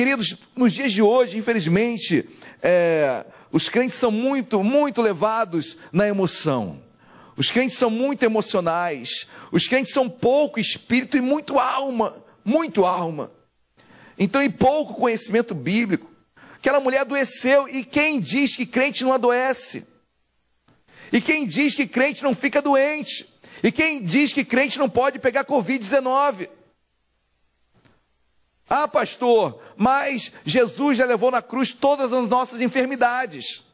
[0.00, 2.26] Queridos, nos dias de hoje, infelizmente,
[2.62, 3.22] é,
[3.52, 6.82] os crentes são muito, muito levados na emoção.
[7.36, 9.26] Os crentes são muito emocionais.
[9.52, 12.14] Os crentes são pouco espírito e muito alma.
[12.42, 13.30] Muito alma.
[14.18, 16.10] Então, e pouco conhecimento bíblico.
[16.54, 19.84] Aquela mulher adoeceu, e quem diz que crente não adoece?
[21.12, 23.28] E quem diz que crente não fica doente?
[23.62, 26.48] E quem diz que crente não pode pegar Covid-19?
[28.72, 33.64] Ah, pastor, mas Jesus já levou na cruz todas as nossas enfermidades.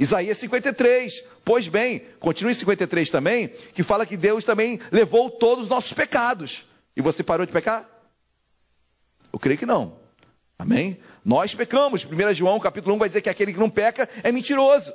[0.00, 1.22] Isaías 53.
[1.44, 5.92] Pois bem, continue em 53 também, que fala que Deus também levou todos os nossos
[5.92, 6.66] pecados.
[6.96, 7.88] E você parou de pecar?
[9.32, 9.96] Eu creio que não.
[10.58, 10.98] Amém?
[11.24, 12.04] Nós pecamos.
[12.04, 14.92] 1 João capítulo 1 vai dizer que aquele que não peca é mentiroso.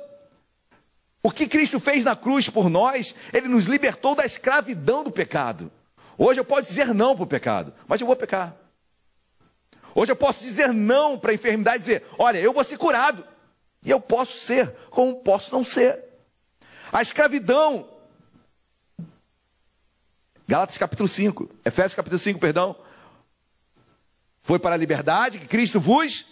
[1.22, 5.72] O que Cristo fez na cruz por nós, Ele nos libertou da escravidão do pecado.
[6.18, 8.54] Hoje eu posso dizer não para o pecado, mas eu vou pecar.
[9.98, 13.26] Hoje eu posso dizer não para a enfermidade e dizer, olha, eu vou ser curado.
[13.82, 16.04] E eu posso ser, como posso não ser.
[16.92, 17.84] A escravidão.
[20.46, 22.76] Gálatas capítulo 5, Efésios capítulo 5, perdão.
[24.40, 26.26] Foi para a liberdade que Cristo vos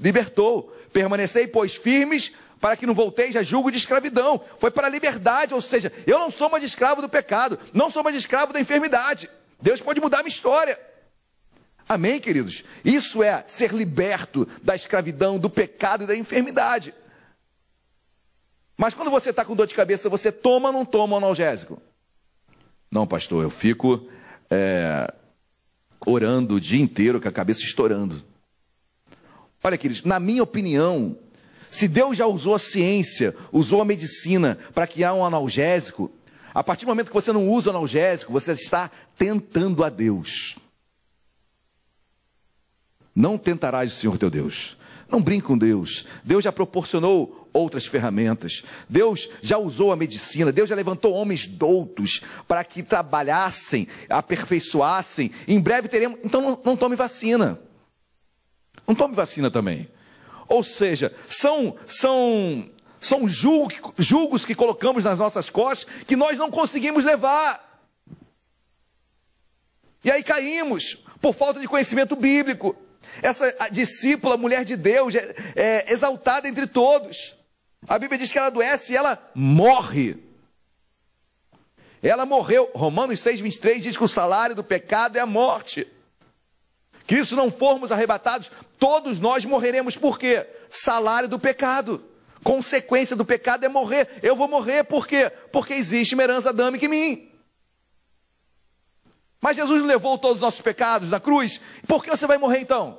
[0.00, 0.72] libertou.
[0.92, 4.40] Permanecei, pois, firmes, para que não volteis a julgo de escravidão.
[4.60, 8.04] Foi para a liberdade, ou seja, eu não sou mais escravo do pecado, não sou
[8.04, 9.28] mais escravo da enfermidade.
[9.60, 10.78] Deus pode mudar a minha história.
[11.88, 12.64] Amém, queridos?
[12.84, 16.92] Isso é ser liberto da escravidão, do pecado e da enfermidade.
[18.76, 21.80] Mas quando você está com dor de cabeça, você toma ou não toma analgésico?
[22.90, 24.06] Não, pastor, eu fico
[24.50, 25.12] é,
[26.06, 28.22] orando o dia inteiro com a cabeça estourando.
[29.64, 31.18] Olha, queridos, na minha opinião,
[31.70, 36.10] se Deus já usou a ciência, usou a medicina para criar um analgésico,
[36.54, 40.56] a partir do momento que você não usa o analgésico, você está tentando a Deus.
[43.18, 44.76] Não tentarás o Senhor teu Deus.
[45.10, 46.06] Não brinque com Deus.
[46.22, 48.62] Deus já proporcionou outras ferramentas.
[48.88, 50.52] Deus já usou a medicina.
[50.52, 55.32] Deus já levantou homens doutos para que trabalhassem, aperfeiçoassem.
[55.48, 56.20] Em breve teremos.
[56.22, 57.58] Então não, não tome vacina.
[58.86, 59.88] Não tome vacina também.
[60.46, 67.04] Ou seja, são, são, são julgos, que colocamos nas nossas costas que nós não conseguimos
[67.04, 67.82] levar.
[70.04, 72.76] E aí caímos por falta de conhecimento bíblico.
[73.22, 77.36] Essa discípula, mulher de Deus, é, é exaltada entre todos.
[77.86, 80.16] A Bíblia diz que ela adoece e ela morre.
[82.02, 82.70] Ela morreu.
[82.74, 85.86] Romanos 6, 23 diz que o salário do pecado é a morte.
[87.06, 89.96] Que se não formos arrebatados, todos nós morreremos.
[89.96, 90.46] Por quê?
[90.70, 92.04] Salário do pecado.
[92.44, 94.08] Consequência do pecado é morrer.
[94.22, 95.30] Eu vou morrer por quê?
[95.52, 97.27] Porque existe uma herança adâmica em mim.
[99.40, 101.60] Mas Jesus levou todos os nossos pecados na cruz.
[101.86, 102.98] Por que você vai morrer então?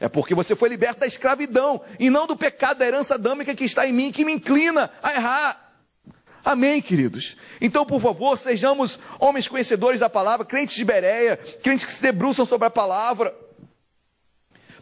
[0.00, 3.64] É porque você foi liberto da escravidão e não do pecado da herança adâmica que
[3.64, 5.74] está em mim, que me inclina a errar.
[6.44, 7.36] Amém, queridos?
[7.60, 12.44] Então, por favor, sejamos homens conhecedores da palavra, crentes de Bereia, crentes que se debruçam
[12.44, 13.32] sobre a palavra.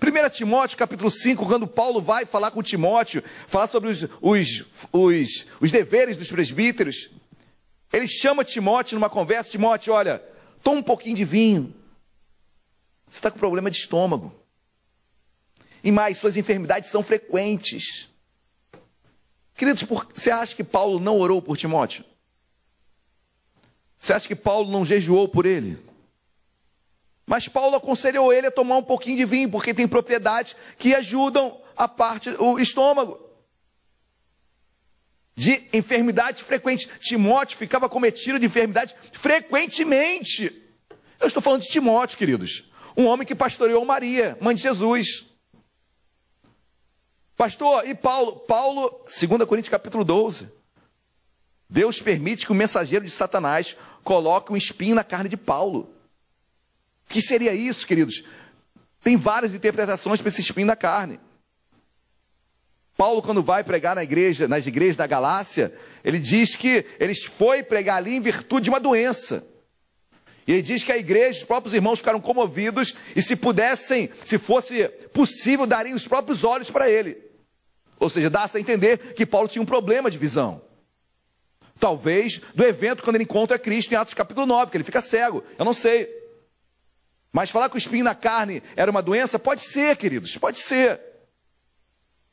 [0.02, 5.46] 1 Timóteo capítulo 5, quando Paulo vai falar com Timóteo, falar sobre os, os, os,
[5.60, 7.10] os deveres dos presbíteros,
[7.92, 10.22] ele chama Timóteo numa conversa, Timóteo, olha,
[10.62, 11.74] toma um pouquinho de vinho.
[13.08, 14.32] Você está com problema de estômago.
[15.82, 18.08] E mais, suas enfermidades são frequentes.
[19.54, 19.82] Queridos,
[20.14, 22.04] você acha que Paulo não orou por Timóteo?
[23.98, 25.78] Você acha que Paulo não jejuou por ele?
[27.26, 31.60] Mas Paulo aconselhou ele a tomar um pouquinho de vinho, porque tem propriedades que ajudam
[31.76, 33.29] a parte, o estômago
[35.34, 36.88] de enfermidades frequentes.
[37.00, 40.54] Timóteo ficava cometido de enfermidades frequentemente.
[41.18, 42.64] Eu estou falando de Timóteo, queridos.
[42.96, 45.26] Um homem que pastoreou Maria, mãe de Jesus.
[47.36, 48.36] Pastor, e Paulo?
[48.40, 50.48] Paulo, 2 Coríntios capítulo 12.
[51.68, 55.94] Deus permite que o mensageiro de Satanás coloque um espinho na carne de Paulo.
[57.06, 58.24] O que seria isso, queridos?
[59.00, 61.20] Tem várias interpretações para esse espinho na carne.
[63.00, 65.72] Paulo, quando vai pregar na igreja, nas igrejas da Galácia,
[66.04, 69.42] ele diz que ele foi pregar ali em virtude de uma doença.
[70.46, 74.36] E ele diz que a igreja, os próprios irmãos ficaram comovidos e se pudessem, se
[74.36, 77.16] fosse possível, dariam os próprios olhos para ele.
[77.98, 80.60] Ou seja, dá-se a entender que Paulo tinha um problema de visão.
[81.78, 85.42] Talvez do evento quando ele encontra Cristo em Atos capítulo 9, que ele fica cego.
[85.58, 86.06] Eu não sei.
[87.32, 89.38] Mas falar que o espinho na carne era uma doença?
[89.38, 91.09] Pode ser, queridos, pode ser.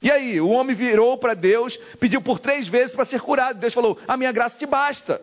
[0.02, 3.60] E aí, o homem virou para Deus, pediu por três vezes para ser curado.
[3.60, 5.22] Deus falou: A minha graça te basta.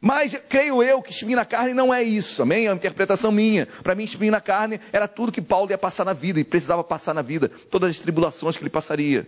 [0.00, 2.66] Mas creio eu que espinho na carne não é isso, amém?
[2.66, 3.66] É uma interpretação minha.
[3.82, 6.84] Para mim, espinho na carne era tudo que Paulo ia passar na vida e precisava
[6.84, 9.26] passar na vida, todas as tribulações que ele passaria.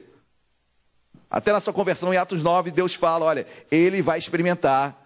[1.30, 5.02] Até na sua conversão em Atos 9, Deus fala: olha, ele vai experimentar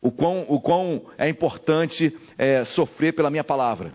[0.00, 3.92] o quão, o quão é importante é, sofrer pela minha palavra.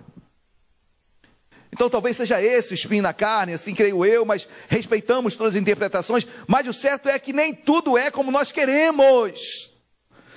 [1.79, 5.61] Então talvez seja esse o espinho na carne, assim creio eu, mas respeitamos todas as
[5.61, 9.71] interpretações, mas o certo é que nem tudo é como nós queremos.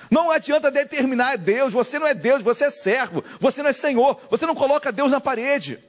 [0.09, 4.21] Não adianta determinar Deus, você não é Deus, você é servo, você não é Senhor,
[4.29, 5.83] você não coloca Deus na parede.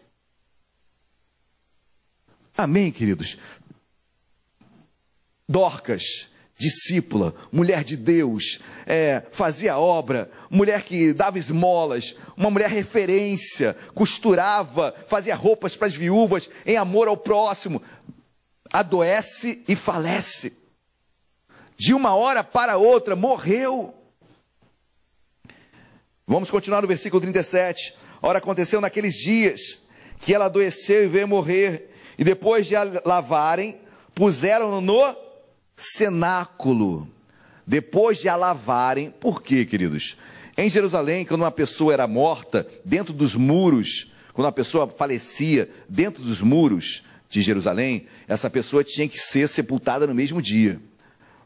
[2.57, 3.39] Amém, queridos?
[5.49, 6.29] Dorcas
[6.65, 14.95] discípula, mulher de Deus, é, fazia obra, mulher que dava esmolas, uma mulher referência, costurava,
[15.07, 17.83] fazia roupas para as viúvas, em amor ao próximo,
[18.73, 20.55] adoece e falece.
[21.77, 23.95] De uma hora para outra, morreu.
[26.27, 27.95] Vamos continuar no versículo 37.
[28.23, 29.79] Ora, aconteceu naqueles dias
[30.19, 33.79] que ela adoeceu e veio morrer, e depois de a lavarem,
[34.15, 35.24] puseram-no no
[35.77, 37.09] cenáculo,
[37.67, 39.11] depois de a lavarem.
[39.11, 40.17] Por quê, queridos?
[40.57, 46.23] Em Jerusalém, quando uma pessoa era morta, dentro dos muros, quando uma pessoa falecia dentro
[46.23, 50.81] dos muros de Jerusalém, essa pessoa tinha que ser sepultada no mesmo dia.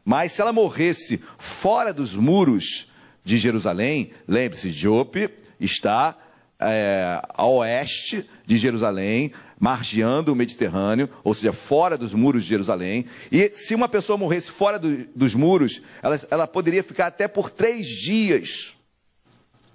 [0.05, 2.89] Mas se ela morresse fora dos muros
[3.25, 6.17] de Jerusalém, lembre-se, Jope está
[6.61, 13.07] é, a oeste de Jerusalém, margeando o Mediterrâneo, ou seja, fora dos muros de Jerusalém.
[13.31, 17.51] E se uma pessoa morresse fora do, dos muros, ela, ela poderia ficar até por
[17.51, 18.75] três dias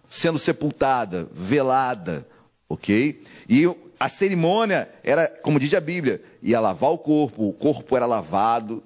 [0.09, 2.27] sendo sepultada, velada,
[2.69, 3.21] ok?
[3.49, 3.63] E
[3.99, 8.84] a cerimônia era, como diz a Bíblia, ia lavar o corpo, o corpo era lavado,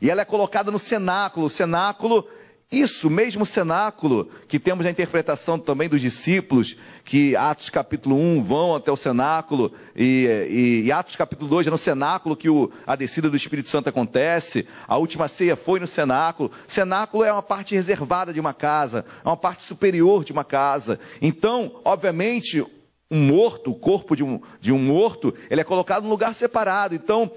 [0.00, 1.46] e ela é colocada no cenáculo.
[1.46, 2.28] O cenáculo
[2.70, 8.74] isso, mesmo cenáculo, que temos a interpretação também dos discípulos, que Atos capítulo 1 vão
[8.74, 12.96] até o cenáculo, e, e, e Atos capítulo 2 é no cenáculo que o, a
[12.96, 16.50] descida do Espírito Santo acontece, a última ceia foi no cenáculo.
[16.66, 20.98] Cenáculo é uma parte reservada de uma casa, é uma parte superior de uma casa.
[21.22, 22.66] Então, obviamente,
[23.08, 26.96] um morto, o corpo de um, de um morto, ele é colocado num lugar separado.
[26.96, 27.30] Então,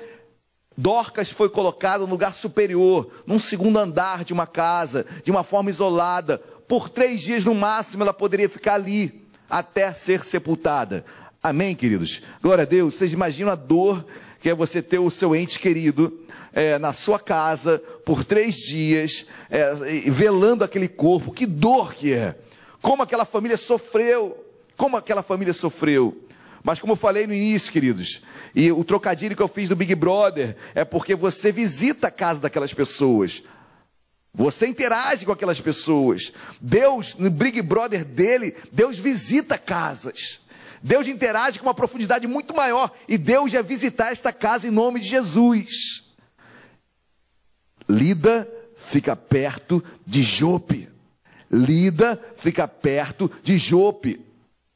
[0.80, 5.70] Dorcas foi colocada no lugar superior, num segundo andar de uma casa, de uma forma
[5.70, 6.38] isolada.
[6.70, 11.04] Por três dias no máximo ela poderia ficar ali, até ser sepultada.
[11.44, 12.22] Amém, queridos?
[12.42, 12.96] Glória a Deus.
[12.96, 14.06] Vocês imaginam a dor
[14.40, 16.18] que é você ter o seu ente querido
[16.54, 19.74] é, na sua casa por três dias, é,
[20.10, 21.34] velando aquele corpo.
[21.34, 22.38] Que dor que é!
[22.82, 24.46] Como aquela família sofreu!
[24.78, 26.18] Como aquela família sofreu!
[26.70, 28.22] Mas como eu falei no início, queridos,
[28.54, 32.40] e o trocadilho que eu fiz do Big Brother é porque você visita a casa
[32.40, 33.42] daquelas pessoas.
[34.32, 36.32] Você interage com aquelas pessoas.
[36.62, 40.42] Deus, no Big Brother dele, Deus visita casas.
[40.84, 42.96] Deus interage com uma profundidade muito maior.
[43.08, 46.04] E Deus ia visitar esta casa em nome de Jesus.
[47.90, 48.48] Lida
[48.78, 50.88] fica perto de Jope.
[51.50, 54.24] Lida fica perto de Jope.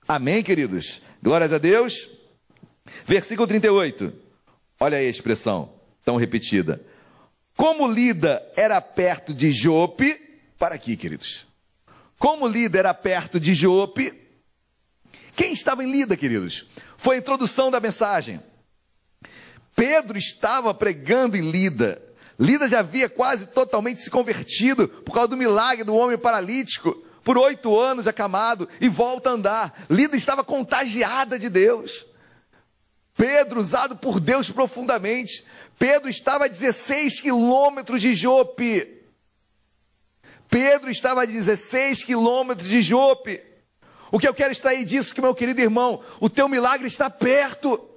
[0.08, 1.04] Amém, queridos?
[1.24, 2.10] Glórias a Deus.
[3.06, 4.12] Versículo 38.
[4.78, 5.72] Olha aí a expressão
[6.04, 6.86] tão repetida.
[7.56, 10.20] Como Lida era perto de Jope,
[10.60, 11.48] para aqui, queridos.
[12.20, 14.14] Como Lida era perto de Jope,
[15.34, 16.66] quem estava em Lida, queridos?
[16.98, 18.42] Foi a introdução da mensagem.
[19.74, 22.02] Pedro estava pregando em Lida.
[22.38, 27.38] Lida já havia quase totalmente se convertido por causa do milagre do homem paralítico por
[27.38, 29.86] oito anos acamado e volta a andar.
[29.90, 32.06] Lida estava contagiada de Deus.
[33.16, 35.46] Pedro, usado por Deus profundamente.
[35.78, 39.02] Pedro estava a 16 quilômetros de Jope.
[40.50, 43.42] Pedro estava a 16 quilômetros de Jope.
[44.12, 47.90] O que eu quero extrair disso, que meu querido irmão, o teu milagre está perto.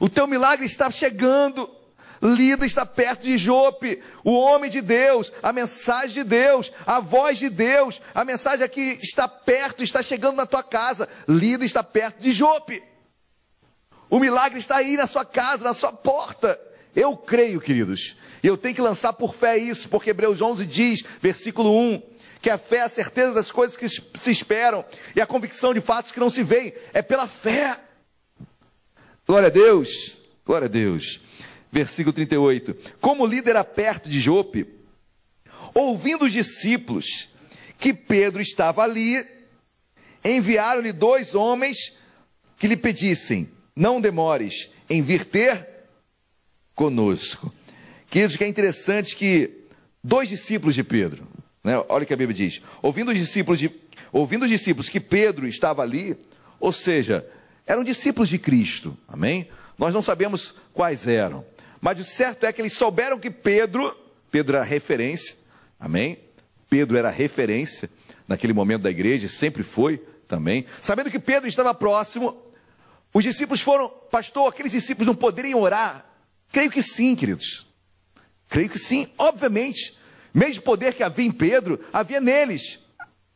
[0.00, 1.70] O teu milagre está chegando.
[2.22, 7.36] Lida está perto de Jope, o homem de Deus, a mensagem de Deus, a voz
[7.36, 11.08] de Deus, a mensagem aqui está perto, está chegando na tua casa.
[11.28, 12.80] Lida está perto de Jope.
[14.08, 16.60] O milagre está aí na sua casa, na sua porta.
[16.94, 18.16] Eu creio, queridos.
[18.40, 22.02] E eu tenho que lançar por fé isso, porque Hebreus 11 diz, versículo 1,
[22.40, 24.84] que a fé é a certeza das coisas que se esperam
[25.16, 26.72] e a convicção de fatos que não se veem.
[26.92, 27.80] É pela fé.
[29.26, 30.20] Glória a Deus.
[30.44, 31.20] Glória a Deus
[31.72, 32.76] versículo 38.
[33.00, 34.66] Como líder a perto de Jope,
[35.74, 37.30] ouvindo os discípulos
[37.78, 39.26] que Pedro estava ali,
[40.22, 41.94] enviaram-lhe dois homens
[42.58, 45.66] que lhe pedissem: Não demores em vir ter
[46.74, 47.52] conosco.
[48.08, 49.62] Queridos, que é interessante que
[50.04, 51.26] dois discípulos de Pedro,
[51.64, 53.72] né, olha o que a Bíblia diz: ouvindo os discípulos de,
[54.12, 56.16] ouvindo os discípulos que Pedro estava ali,
[56.60, 57.26] ou seja,
[57.66, 59.48] eram discípulos de Cristo, amém?
[59.78, 61.44] Nós não sabemos quais eram,
[61.82, 63.98] mas o certo é que eles souberam que Pedro,
[64.30, 65.36] Pedro era referência,
[65.80, 66.16] amém?
[66.70, 67.90] Pedro era referência
[68.28, 70.64] naquele momento da igreja, sempre foi também.
[70.80, 72.40] Sabendo que Pedro estava próximo,
[73.12, 76.06] os discípulos foram, pastor, aqueles discípulos não poderiam orar?
[76.52, 77.66] Creio que sim, queridos.
[78.48, 79.98] Creio que sim, obviamente.
[80.32, 82.78] Mesmo poder que havia em Pedro, havia neles.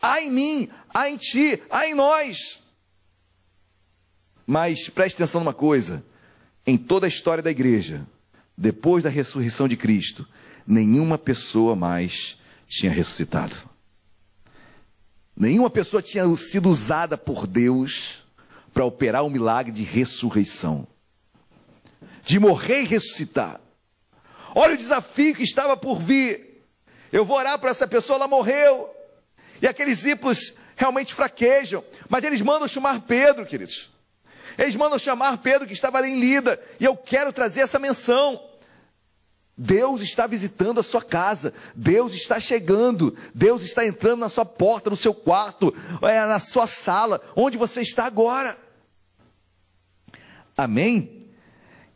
[0.01, 2.63] Há em mim, há em ti, há em nós.
[4.47, 6.05] Mas preste atenção numa coisa:
[6.65, 8.07] em toda a história da igreja,
[8.57, 10.27] depois da ressurreição de Cristo,
[10.67, 13.55] nenhuma pessoa mais tinha ressuscitado.
[15.37, 18.25] Nenhuma pessoa tinha sido usada por Deus
[18.73, 20.87] para operar o um milagre de ressurreição,
[22.23, 23.61] de morrer e ressuscitar.
[24.55, 26.65] Olha o desafio que estava por vir.
[27.13, 28.91] Eu vou orar para essa pessoa, ela morreu.
[29.61, 33.91] E aqueles discípulos realmente fraquejam, mas eles mandam chamar Pedro, queridos.
[34.59, 38.41] Eles mandam chamar Pedro que estava ali em Lida, e eu quero trazer essa menção.
[39.59, 44.91] Deus está visitando a sua casa, Deus está chegando, Deus está entrando na sua porta,
[44.91, 48.59] no seu quarto, é, na sua sala, onde você está agora.
[50.55, 51.27] Amém?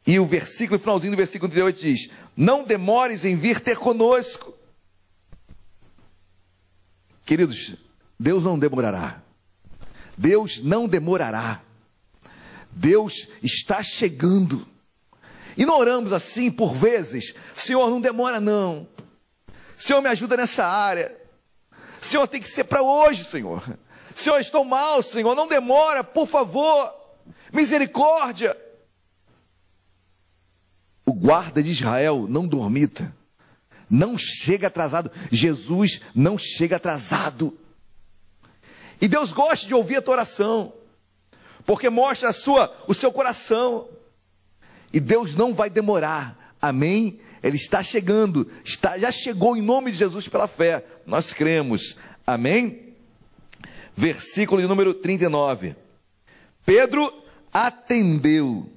[0.07, 4.55] E o versículo, o finalzinho do versículo 38 diz: Não demores em vir ter conosco.
[7.25, 7.77] Queridos,
[8.19, 9.23] Deus não demorará.
[10.17, 11.63] Deus não demorará.
[12.73, 14.67] Deus está chegando.
[15.57, 18.89] E não oramos assim por vezes, Senhor, não demora não.
[19.77, 21.19] Senhor, me ajuda nessa área.
[22.01, 23.63] Senhor, tem que ser para hoje, Senhor.
[24.15, 26.95] Senhor, estou mal, Senhor, não demora, por favor.
[27.53, 28.57] Misericórdia.
[31.05, 33.15] O guarda de Israel não dormita.
[33.91, 35.11] não chega atrasado.
[35.33, 37.59] Jesus não chega atrasado.
[39.01, 40.73] E Deus gosta de ouvir a tua oração,
[41.71, 43.87] porque mostra a sua, o seu coração.
[44.93, 46.57] E Deus não vai demorar.
[46.61, 47.21] Amém?
[47.41, 50.85] Ele está chegando, está, já chegou em nome de Jesus pela fé.
[51.07, 51.97] Nós cremos.
[52.27, 52.97] Amém?
[53.97, 55.77] Versículo de número 39.
[56.67, 57.15] Pedro
[57.53, 58.69] atendeu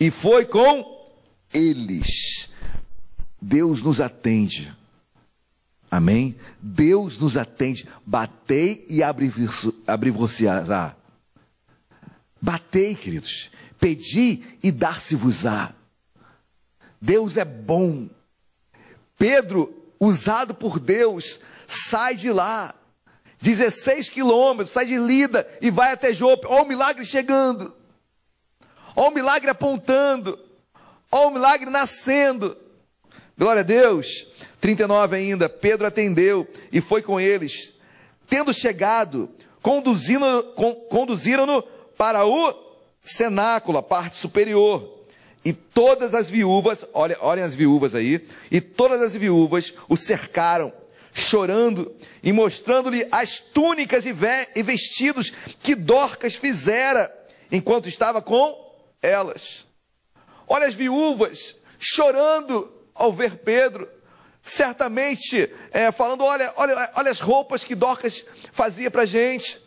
[0.00, 1.06] e foi com
[1.52, 2.48] eles.
[3.42, 4.74] Deus nos atende.
[5.90, 6.34] Amém?
[6.62, 7.86] Deus nos atende.
[8.06, 10.96] Batei e abrir-vos-á.
[12.40, 13.50] Batei, queridos.
[13.78, 15.74] Pedi e dar-se-vos-á.
[17.00, 18.08] Deus é bom.
[19.16, 22.74] Pedro, usado por Deus, sai de lá.
[23.40, 26.46] 16 quilômetros, sai de Lida e vai até Jope.
[26.48, 27.74] Olha o milagre chegando.
[28.96, 30.38] Olha o milagre apontando.
[31.10, 32.56] Olha o milagre nascendo.
[33.36, 34.26] Glória a Deus.
[34.60, 35.48] 39 ainda.
[35.48, 37.72] Pedro atendeu e foi com eles.
[38.26, 39.30] Tendo chegado,
[39.62, 41.62] conduziram-no
[41.98, 42.54] para o
[43.02, 45.02] cenáculo, a parte superior.
[45.44, 50.72] E todas as viúvas, olhem, olhem as viúvas aí, e todas as viúvas o cercaram,
[51.12, 54.14] chorando e mostrando-lhe as túnicas e,
[54.54, 57.12] e vestidos que Dorcas fizera
[57.50, 58.56] enquanto estava com
[59.02, 59.66] elas.
[60.46, 63.88] Olha as viúvas chorando ao ver Pedro,
[64.42, 69.60] certamente é, falando: olha, olha, olha as roupas que Dorcas fazia para gente,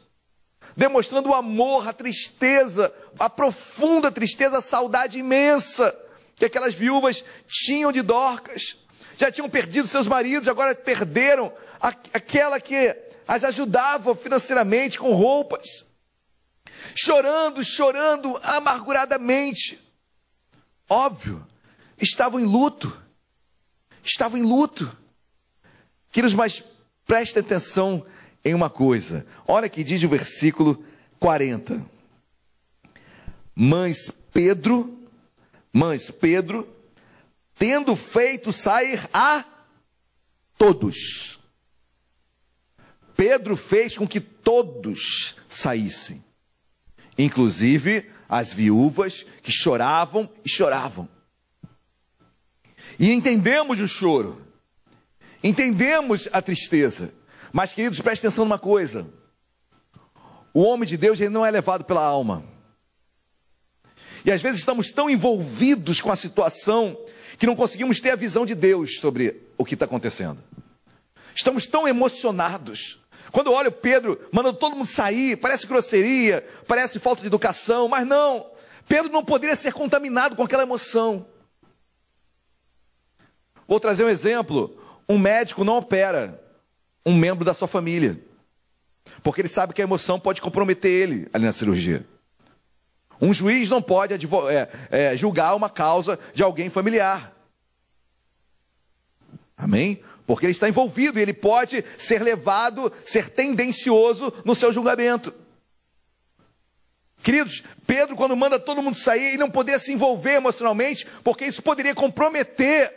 [0.76, 5.96] demonstrando o amor, a tristeza, a profunda tristeza, a saudade imensa
[6.36, 8.78] que aquelas viúvas tinham de Dorcas.
[9.18, 12.96] Já tinham perdido seus maridos, agora perderam aquela que
[13.28, 15.86] as ajudava financeiramente com roupas.
[16.96, 19.80] Chorando, chorando amarguradamente.
[20.90, 21.46] Óbvio,
[22.00, 23.02] estavam em luto
[24.04, 24.96] estavam em luto.
[26.12, 26.64] Queridos, mas
[27.06, 28.06] prestem atenção
[28.44, 29.26] em uma coisa.
[29.48, 30.84] Olha que diz o versículo
[31.20, 31.86] 40.
[33.56, 35.00] Mães Pedro,
[35.74, 36.68] mães Pedro,
[37.56, 39.46] tendo feito sair a
[40.58, 41.40] todos.
[43.16, 46.24] Pedro fez com que todos saíssem,
[47.18, 51.08] inclusive as viúvas que choravam e choravam.
[52.98, 54.42] E entendemos o choro,
[55.44, 57.14] entendemos a tristeza.
[57.52, 59.08] Mas, queridos, preste atenção numa coisa:
[60.54, 62.44] o homem de Deus ele não é levado pela alma.
[64.24, 66.98] E às vezes estamos tão envolvidos com a situação
[67.38, 70.42] que não conseguimos ter a visão de Deus sobre o que está acontecendo.
[71.34, 73.00] Estamos tão emocionados.
[73.32, 78.06] Quando eu olho Pedro mandando todo mundo sair, parece grosseria, parece falta de educação, mas
[78.06, 78.52] não.
[78.88, 81.26] Pedro não poderia ser contaminado com aquela emoção.
[83.68, 84.78] Vou trazer um exemplo.
[85.08, 86.41] Um médico não opera
[87.06, 88.20] um membro da sua família,
[89.24, 92.06] porque ele sabe que a emoção pode comprometer ele ali na cirurgia.
[93.20, 97.32] Um juiz não pode é, é, julgar uma causa de alguém familiar.
[99.56, 100.02] Amém?
[100.26, 105.32] Porque ele está envolvido e ele pode ser levado, ser tendencioso no seu julgamento.
[107.22, 111.62] Queridos, Pedro, quando manda todo mundo sair, ele não poderia se envolver emocionalmente, porque isso
[111.62, 112.92] poderia comprometer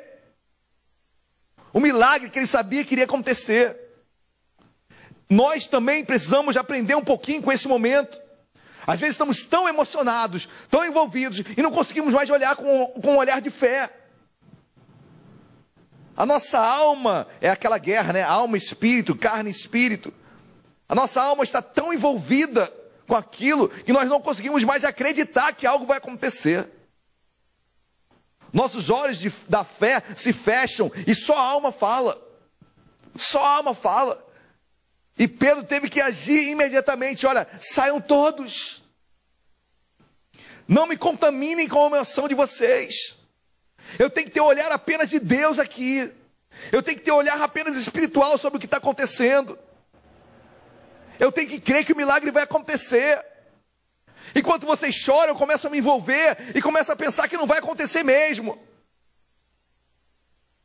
[1.71, 3.84] o milagre que ele sabia que iria acontecer.
[5.29, 8.21] Nós também precisamos aprender um pouquinho com esse momento.
[8.87, 13.17] Às vezes estamos tão emocionados, tão envolvidos, e não conseguimos mais olhar com, com um
[13.17, 13.91] olhar de fé.
[16.17, 18.23] A nossa alma é aquela guerra, né?
[18.23, 20.13] Alma, espírito, carne, espírito.
[20.89, 22.73] A nossa alma está tão envolvida
[23.07, 26.71] com aquilo que nós não conseguimos mais acreditar que algo vai acontecer.
[28.53, 32.21] Nossos olhos de, da fé se fecham e só a alma fala.
[33.17, 34.25] Só a alma fala.
[35.19, 38.83] E Pedro teve que agir imediatamente: olha, saiam todos.
[40.67, 43.17] Não me contaminem com a emoção de vocês.
[43.99, 46.13] Eu tenho que ter olhar apenas de Deus aqui.
[46.73, 49.59] Eu tenho que ter olhar apenas espiritual sobre o que está acontecendo.
[51.19, 53.25] Eu tenho que crer que o milagre vai acontecer.
[54.35, 57.59] Enquanto vocês choram, eu começo a me envolver e começo a pensar que não vai
[57.59, 58.59] acontecer mesmo.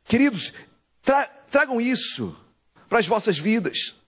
[0.04, 0.52] Queridos,
[1.02, 2.36] tra tragam isso
[2.88, 3.99] para as vossas vidas.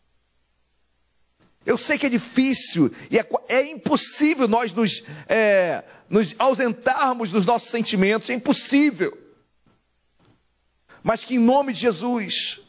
[1.64, 7.46] Eu sei que é difícil e é, é impossível nós nos, é, nos ausentarmos dos
[7.46, 9.16] nossos sentimentos, é impossível.
[11.02, 12.60] Mas que em nome de Jesus,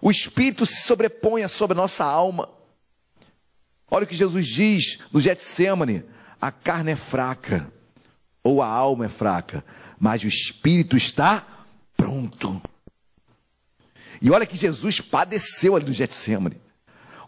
[0.00, 2.48] o Espírito se sobreponha sobre a nossa alma.
[3.90, 6.04] Olha o que Jesus diz no Getsemane:
[6.40, 7.72] a carne é fraca,
[8.42, 9.64] ou a alma é fraca,
[9.98, 11.46] mas o espírito está
[11.96, 12.60] pronto.
[14.20, 16.63] E olha que Jesus padeceu ali no Getsemane.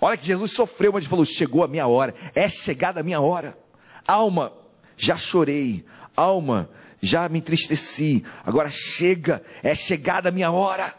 [0.07, 3.20] Olha que Jesus sofreu, mas ele falou: chegou a minha hora, é chegada a minha
[3.20, 3.59] hora.
[4.07, 4.52] Alma,
[4.96, 5.84] já chorei,
[6.16, 6.70] alma,
[7.02, 10.94] já me entristeci, agora chega, é chegada a minha hora.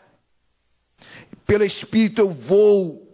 [1.45, 3.07] Pelo Espírito eu vou.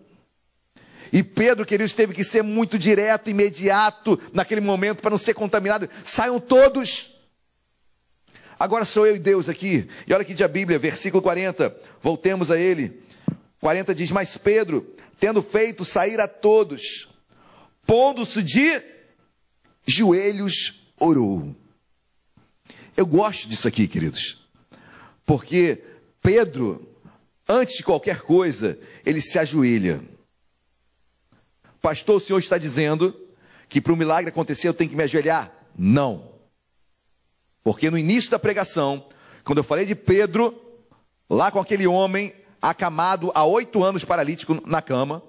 [1.12, 5.88] E Pedro, queridos, teve que ser muito direto, imediato naquele momento para não ser contaminado.
[6.04, 7.12] Saiam todos.
[8.60, 9.88] Agora sou eu e Deus aqui.
[10.08, 11.76] E olha que diz a Bíblia, versículo 40.
[12.02, 13.03] Voltemos a ele.
[13.64, 14.86] 40 diz: Mas Pedro,
[15.18, 17.08] tendo feito sair a todos,
[17.86, 18.84] pondo-se de
[19.88, 21.56] joelhos, orou.
[22.96, 24.46] Eu gosto disso aqui, queridos,
[25.26, 25.82] porque
[26.22, 26.86] Pedro,
[27.48, 30.02] antes de qualquer coisa, ele se ajoelha.
[31.82, 33.18] Pastor, o senhor está dizendo
[33.70, 35.52] que para o milagre acontecer eu tenho que me ajoelhar?
[35.78, 36.34] Não.
[37.64, 39.06] Porque no início da pregação,
[39.46, 40.54] quando eu falei de Pedro,
[41.30, 45.22] lá com aquele homem acamado há oito anos paralítico na cama,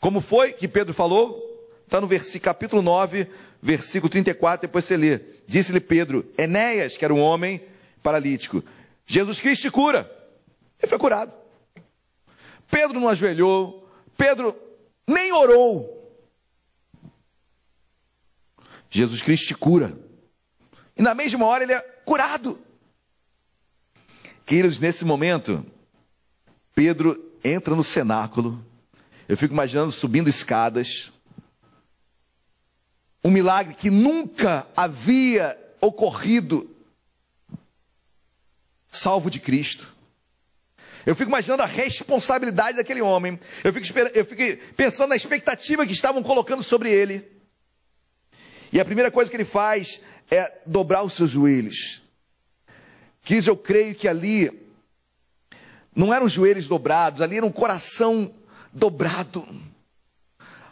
[0.00, 1.46] como foi que Pedro falou?
[1.84, 3.28] Está no versículo, capítulo 9,
[3.62, 5.20] versículo 34, depois você lê.
[5.46, 7.62] Disse-lhe Pedro, Enéas, que era um homem
[8.02, 8.64] paralítico,
[9.06, 10.10] Jesus Cristo te cura.
[10.80, 11.32] Ele foi curado.
[12.68, 14.56] Pedro não ajoelhou, Pedro
[15.06, 15.96] nem orou.
[18.88, 19.96] Jesus Cristo te cura.
[20.96, 22.58] E na mesma hora ele é curado.
[24.80, 25.64] Nesse momento,
[26.74, 28.60] Pedro entra no cenáculo.
[29.28, 31.12] Eu fico imaginando subindo escadas.
[33.22, 36.68] Um milagre que nunca havia ocorrido,
[38.90, 39.94] salvo de Cristo.
[41.06, 43.38] Eu fico imaginando a responsabilidade daquele homem.
[43.62, 47.24] Eu fico, eu fico pensando na expectativa que estavam colocando sobre ele.
[48.72, 52.02] E a primeira coisa que ele faz é dobrar os seus joelhos.
[53.22, 54.50] Quis eu creio que ali
[55.94, 58.32] não eram joelhos dobrados, ali era um coração
[58.72, 59.46] dobrado.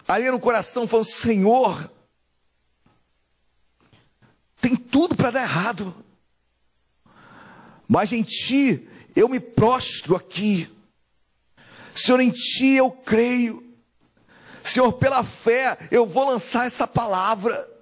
[0.06, 1.90] Ali era um coração falando: Senhor,
[4.60, 5.94] tem tudo para dar errado,
[7.86, 10.70] mas em Ti eu me prostro aqui.
[11.94, 13.64] Senhor, em Ti eu creio.
[14.64, 17.77] Senhor, pela fé eu vou lançar essa palavra.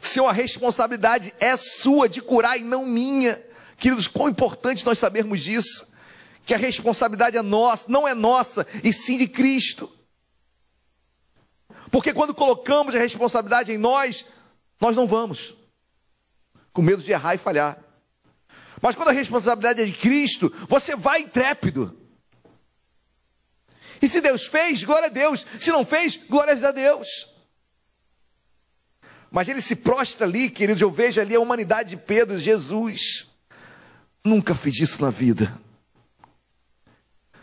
[0.00, 3.42] Senhor, a responsabilidade é sua de curar e não minha.
[3.76, 5.86] Queridos, quão importante nós sabermos disso.
[6.44, 9.92] Que a responsabilidade é nossa, não é nossa, e sim de Cristo.
[11.90, 14.24] Porque quando colocamos a responsabilidade em nós,
[14.80, 15.54] nós não vamos,
[16.72, 17.78] com medo de errar e falhar.
[18.80, 21.98] Mas quando a responsabilidade é de Cristo, você vai intrépido.
[24.00, 25.44] E se Deus fez, glória a Deus.
[25.60, 27.08] Se não fez, glórias a Deus.
[29.30, 33.26] Mas ele se prostra ali, queridos, eu vejo ali a humanidade de Pedro, Jesus.
[34.24, 35.58] Nunca fiz isso na vida.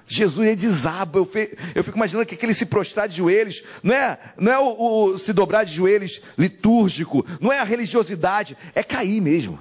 [0.08, 3.94] Jesus ele desaba, eu, fe, eu fico imaginando que aquele se prostrar de joelhos, não
[3.94, 8.84] é, não é o, o, se dobrar de joelhos litúrgico, não é a religiosidade, é
[8.84, 9.60] cair mesmo.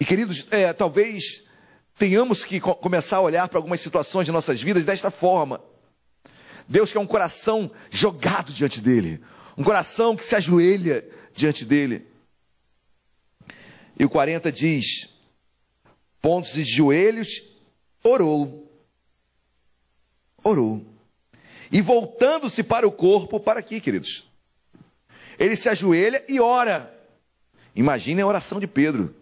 [0.00, 1.44] E queridos, é, talvez
[1.98, 5.60] tenhamos que começar a olhar para algumas situações de nossas vidas desta forma.
[6.68, 9.20] Deus quer um coração jogado diante dele,
[9.56, 11.04] um coração que se ajoelha
[11.34, 12.06] diante dele.
[13.98, 15.08] E o 40 diz:
[16.20, 17.42] pontos de joelhos,
[18.02, 18.70] orou.
[20.42, 20.86] Orou.
[21.70, 24.26] E voltando-se para o corpo, para aqui, queridos.
[25.38, 26.92] Ele se ajoelha e ora.
[27.74, 29.14] Imaginem a oração de Pedro.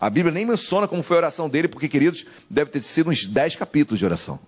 [0.00, 3.26] A Bíblia nem menciona como foi a oração dele, porque, queridos, deve ter sido uns
[3.26, 4.38] 10 capítulos de oração.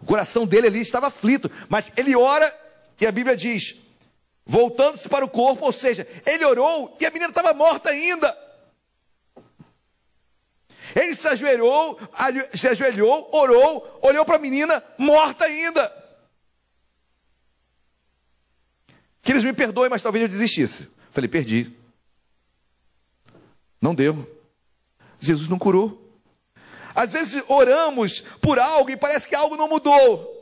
[0.00, 2.54] O coração dele ali estava aflito, mas ele ora
[3.00, 3.76] e a Bíblia diz:
[4.44, 8.36] voltando-se para o corpo, ou seja, ele orou e a menina estava morta ainda.
[10.94, 12.00] Ele se ajoelhou,
[12.52, 16.00] se ajoelhou, orou, olhou para a menina morta ainda.
[19.22, 20.88] Que eles me perdoem, mas talvez eu desistisse.
[21.10, 21.72] Falei, perdi.
[23.80, 24.28] Não deu.
[25.20, 26.09] Jesus não curou.
[27.00, 30.36] Às vezes oramos por algo e parece que algo não mudou.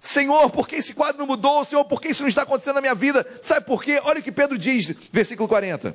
[0.00, 1.62] Senhor, por que esse quadro não mudou?
[1.62, 3.26] Senhor, por que isso não está acontecendo na minha vida?
[3.42, 4.00] Sabe por quê?
[4.02, 5.94] Olha o que Pedro diz, versículo 40.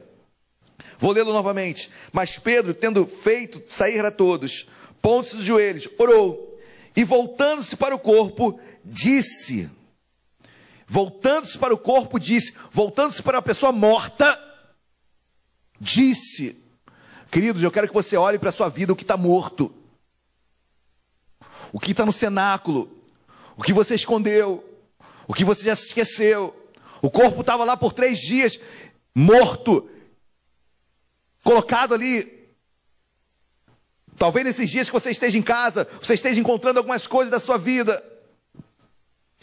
[1.00, 1.90] Vou lê-lo novamente.
[2.12, 4.68] Mas Pedro, tendo feito sair a todos,
[5.02, 6.62] pondo-se dos joelhos, orou,
[6.96, 9.68] e voltando-se para o corpo, disse:
[10.86, 14.40] Voltando-se para o corpo, disse, voltando-se para a pessoa morta,
[15.80, 16.61] disse:
[17.32, 19.74] Queridos, eu quero que você olhe para a sua vida o que está morto,
[21.72, 22.92] o que está no cenáculo,
[23.56, 24.62] o que você escondeu,
[25.26, 26.54] o que você já se esqueceu.
[27.02, 28.60] O corpo estava lá por três dias,
[29.16, 29.90] morto.
[31.42, 32.52] colocado ali.
[34.18, 37.58] Talvez nesses dias que você esteja em casa, você esteja encontrando algumas coisas da sua
[37.58, 38.04] vida.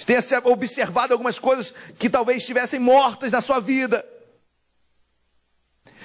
[0.04, 4.06] Tenha observado algumas coisas que talvez estivessem mortas na sua vida.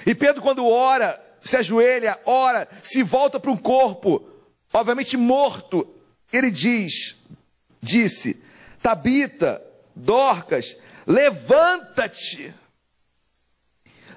[0.06, 4.26] E Pedro, quando ora, se ajoelha, ora, se volta para um corpo,
[4.72, 5.86] obviamente morto,
[6.32, 7.16] ele diz,
[7.80, 8.42] disse,
[8.82, 9.62] Tabita,
[9.94, 10.76] Dorcas,
[11.06, 12.52] levanta-te.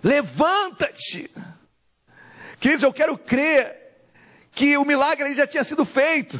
[0.03, 1.29] Levanta-te.
[2.59, 4.05] Queridos, eu quero crer
[4.51, 6.39] que o milagre já tinha sido feito.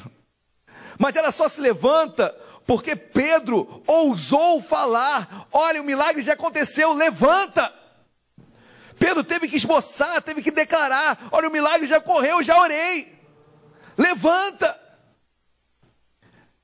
[0.98, 2.36] Mas ela só se levanta
[2.66, 7.74] porque Pedro ousou falar: olha, o milagre já aconteceu, levanta.
[9.00, 13.16] Pedro teve que esboçar, teve que declarar: olha, o milagre já correu, já orei.
[13.98, 14.80] Levanta.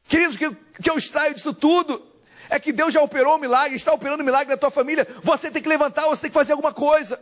[0.06, 2.12] Queridos, que, que eu extraio disso tudo
[2.50, 5.08] é que Deus já operou o milagre, está operando o milagre na tua família.
[5.22, 7.22] Você tem que levantar, você tem que fazer alguma coisa.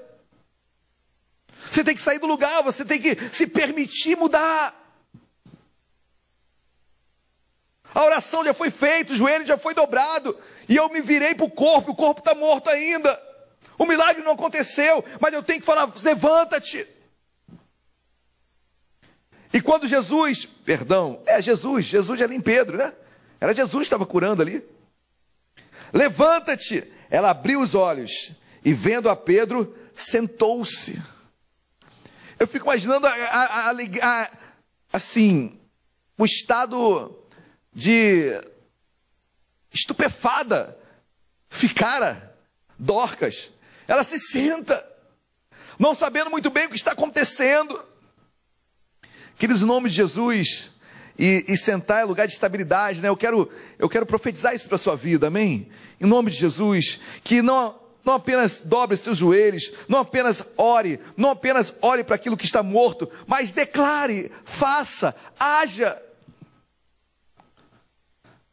[1.70, 4.78] Você tem que sair do lugar, você tem que se permitir mudar.
[7.93, 10.38] A oração já foi feita, o joelho já foi dobrado,
[10.68, 13.31] e eu me virei para o corpo, o corpo está morto ainda.
[13.82, 16.88] O milagre não aconteceu, mas eu tenho que falar: levanta-te.
[19.52, 22.94] E quando Jesus, perdão, é Jesus, Jesus era em Pedro, né?
[23.40, 24.64] Era Jesus que estava curando ali.
[25.92, 26.94] Levanta-te.
[27.10, 31.02] Ela abriu os olhos e, vendo a Pedro, sentou-se.
[32.38, 34.32] Eu fico imaginando a, a, a,
[34.94, 35.60] assim,
[36.20, 37.20] o estado
[37.74, 38.40] de
[39.74, 40.78] estupefada
[41.50, 42.38] ficara
[42.78, 43.52] Dorcas.
[43.92, 44.82] Ela se senta,
[45.78, 47.78] não sabendo muito bem o que está acontecendo.
[49.38, 50.72] Queridos, em nome de Jesus,
[51.20, 53.10] e, e, sentar é lugar de estabilidade, né?
[53.10, 55.70] Eu quero, eu quero profetizar isso para a sua vida, amém?
[56.00, 61.32] Em nome de Jesus, que não, não apenas dobre seus joelhos, não apenas ore, não
[61.32, 66.02] apenas ore para aquilo que está morto, mas declare, faça, haja.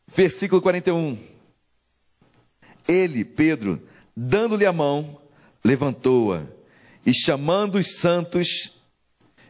[0.05, 1.17] Versículo 41.
[2.89, 3.81] Ele, Pedro,
[4.17, 5.28] dando-lhe a mão,
[5.65, 6.45] levantou-a
[7.05, 8.73] e chamando os santos,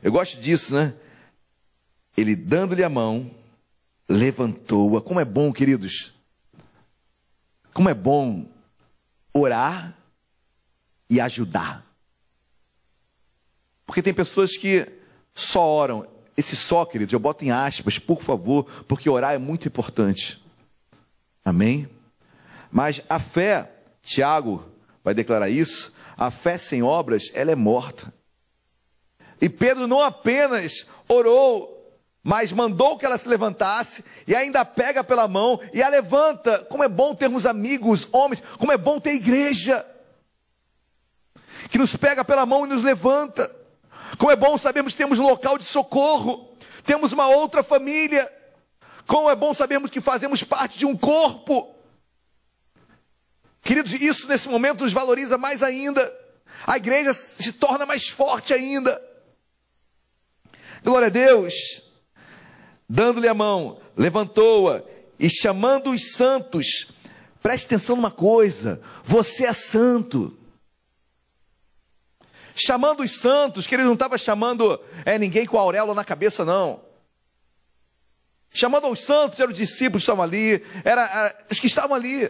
[0.03, 0.95] eu gosto disso, né?
[2.17, 3.31] Ele dando-lhe a mão,
[4.09, 5.01] levantou-a.
[5.01, 6.15] Como é bom, queridos.
[7.73, 8.49] Como é bom
[9.33, 9.97] orar
[11.09, 11.85] e ajudar.
[13.87, 14.87] Porque tem pessoas que
[15.35, 16.07] só oram.
[16.37, 20.41] Esse só, queridos, eu boto em aspas, por favor, porque orar é muito importante.
[21.45, 21.89] Amém?
[22.71, 24.65] Mas a fé, Tiago
[25.03, 28.13] vai declarar isso, a fé sem obras, ela é morta.
[29.41, 35.29] E Pedro não apenas orou, mas mandou que ela se levantasse e ainda pega pela
[35.29, 36.59] mão e a levanta.
[36.65, 39.87] Como é bom termos amigos, homens, como é bom ter igreja
[41.71, 43.49] que nos pega pela mão e nos levanta.
[44.19, 46.53] Como é bom sabermos que temos um local de socorro,
[46.83, 48.29] temos uma outra família.
[49.07, 51.78] Como é bom sabermos que fazemos parte de um corpo.
[53.63, 56.13] Queridos, isso nesse momento nos valoriza mais ainda.
[56.67, 59.01] A igreja se torna mais forte ainda.
[60.83, 61.83] Glória a Deus.
[62.89, 64.83] Dando-lhe a mão, levantou-a
[65.19, 66.89] e chamando os santos.
[67.43, 70.37] Preste atenção numa coisa: você é santo.
[72.55, 76.45] Chamando os santos, que ele não estava chamando é, ninguém com a auréola na cabeça,
[76.45, 76.83] não.
[78.51, 82.29] Chamando os santos, eram os discípulos que estavam ali, eram era os que estavam ali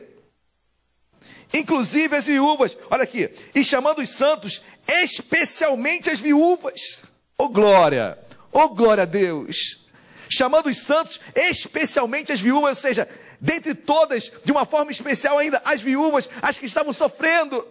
[1.52, 2.76] inclusive as viúvas.
[2.90, 7.02] Olha aqui, e chamando os santos, especialmente as viúvas.
[7.36, 8.18] Oh glória!
[8.52, 9.86] Oh glória a Deus!
[10.28, 13.08] Chamando os santos, especialmente as viúvas, ou seja,
[13.40, 17.66] dentre todas, de uma forma especial ainda, as viúvas, as que estavam sofrendo.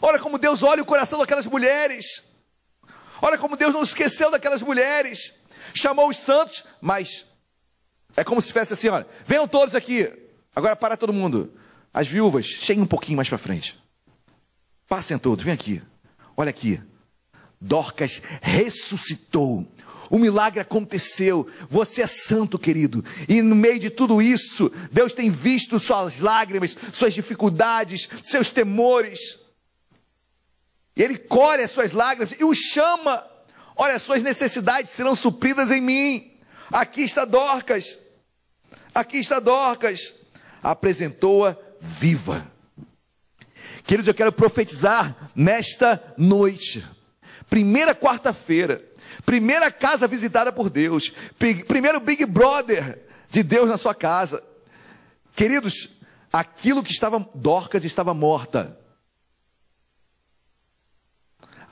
[0.00, 2.24] Olha como Deus olha o coração daquelas mulheres.
[3.20, 5.32] Olha como Deus não esqueceu daquelas mulheres.
[5.74, 7.24] Chamou os santos, mas
[8.16, 10.12] é como se fosse assim: olha, venham todos aqui.
[10.54, 11.52] Agora para todo mundo.
[11.92, 13.78] As viúvas, cheguem um pouquinho mais para frente.
[14.88, 15.82] Passem todos, vem aqui.
[16.36, 16.80] Olha aqui.
[17.60, 19.66] Dorcas ressuscitou.
[20.10, 21.48] O milagre aconteceu.
[21.68, 23.04] Você é santo, querido.
[23.28, 29.38] E no meio de tudo isso, Deus tem visto suas lágrimas, suas dificuldades, seus temores.
[30.94, 33.26] Ele colhe as suas lágrimas e o chama.
[33.76, 36.32] Olha, as suas necessidades serão supridas em mim.
[36.70, 37.98] Aqui está Dorcas.
[38.94, 40.14] Aqui está Dorcas.
[40.62, 42.46] Apresentou-a viva.
[43.82, 46.86] Queridos, eu quero profetizar nesta noite,
[47.50, 48.82] primeira quarta-feira,
[49.26, 51.12] primeira casa visitada por Deus,
[51.66, 54.42] primeiro Big Brother de Deus na sua casa.
[55.34, 55.90] Queridos,
[56.32, 58.78] aquilo que estava, Dorcas estava morta.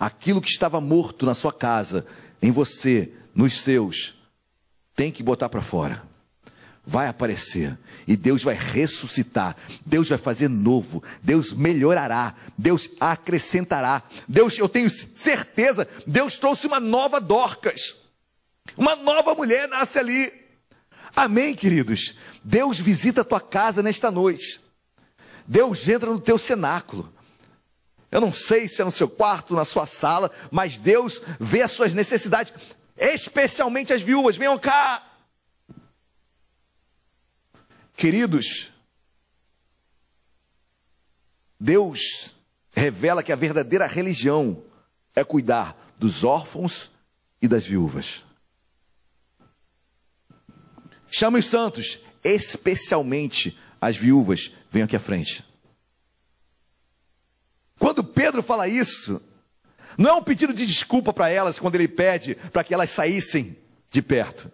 [0.01, 2.07] aquilo que estava morto na sua casa,
[2.41, 4.17] em você, nos seus,
[4.97, 6.03] tem que botar para fora.
[6.87, 14.03] Vai aparecer e Deus vai ressuscitar, Deus vai fazer novo, Deus melhorará, Deus acrescentará.
[14.27, 17.95] Deus, eu tenho certeza, Deus trouxe uma nova Dorcas.
[18.77, 20.33] Uma nova mulher nasce ali.
[21.15, 22.17] Amém, queridos.
[22.43, 24.61] Deus visita a tua casa nesta noite.
[25.47, 27.13] Deus entra no teu cenáculo.
[28.11, 31.71] Eu não sei se é no seu quarto, na sua sala, mas Deus vê as
[31.71, 32.53] suas necessidades,
[32.97, 34.37] especialmente as viúvas.
[34.37, 35.10] Venham cá.
[38.01, 38.73] Queridos,
[41.61, 42.35] Deus
[42.71, 44.65] revela que a verdadeira religião
[45.15, 46.91] é cuidar dos órfãos
[47.43, 48.25] e das viúvas.
[51.09, 55.45] Chame os santos, especialmente as viúvas, venham aqui à frente.
[57.79, 59.21] Quando Pedro fala isso,
[59.99, 63.59] não é um pedido de desculpa para elas quando ele pede para que elas saíssem
[63.91, 64.51] de perto.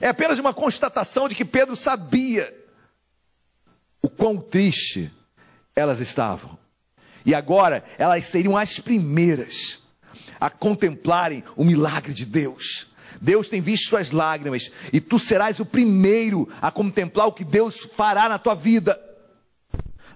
[0.00, 2.54] É apenas uma constatação de que Pedro sabia
[4.02, 5.10] o quão triste
[5.74, 6.58] elas estavam.
[7.24, 9.80] E agora elas seriam as primeiras
[10.40, 12.88] a contemplarem o milagre de Deus.
[13.20, 17.88] Deus tem visto suas lágrimas e tu serás o primeiro a contemplar o que Deus
[17.92, 19.08] fará na tua vida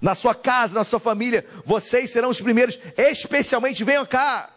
[0.02, 4.50] na sua casa, na sua família, vocês serão os primeiros, especialmente venham cá.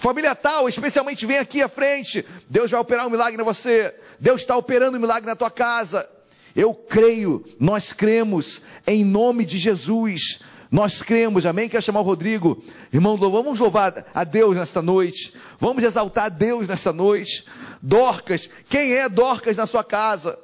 [0.00, 2.24] Família tal, especialmente vem aqui à frente.
[2.48, 3.94] Deus vai operar um milagre em você.
[4.18, 6.08] Deus está operando um milagre na tua casa.
[6.56, 10.38] Eu creio, nós cremos, em nome de Jesus.
[10.70, 11.68] Nós cremos, amém?
[11.68, 12.64] Quer chamar o Rodrigo?
[12.90, 15.34] Irmão, vamos louvar a Deus nesta noite.
[15.58, 17.44] Vamos exaltar a Deus nesta noite.
[17.82, 20.38] Dorcas, quem é Dorcas na sua casa?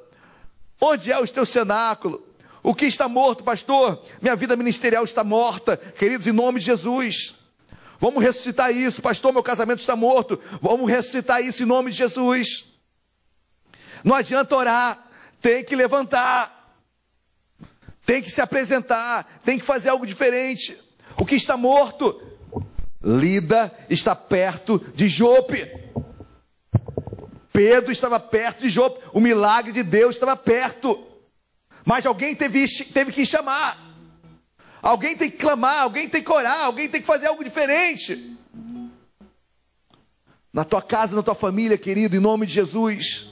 [0.79, 2.23] Onde é o teu cenáculo?
[2.61, 4.03] O que está morto, pastor?
[4.21, 7.36] Minha vida ministerial está morta, queridos, em nome de Jesus.
[7.99, 9.33] Vamos ressuscitar isso, pastor.
[9.33, 10.39] Meu casamento está morto.
[10.61, 12.65] Vamos ressuscitar isso em nome de Jesus.
[14.03, 15.07] Não adianta orar,
[15.41, 16.75] tem que levantar,
[18.05, 20.77] tem que se apresentar, tem que fazer algo diferente.
[21.17, 22.21] O que está morto?
[23.03, 25.71] Lida está perto de Jope.
[27.51, 29.03] Pedro estava perto de Jope.
[29.13, 31.05] O milagre de Deus estava perto.
[31.83, 33.86] Mas alguém teve, teve que chamar.
[34.81, 38.37] Alguém tem que clamar, alguém tem que orar, alguém tem que fazer algo diferente.
[40.53, 43.27] Na tua casa, na tua família, querido, em nome de Jesus,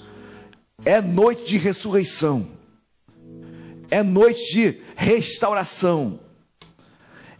[0.83, 2.49] é noite de ressurreição,
[3.89, 6.19] é noite de restauração,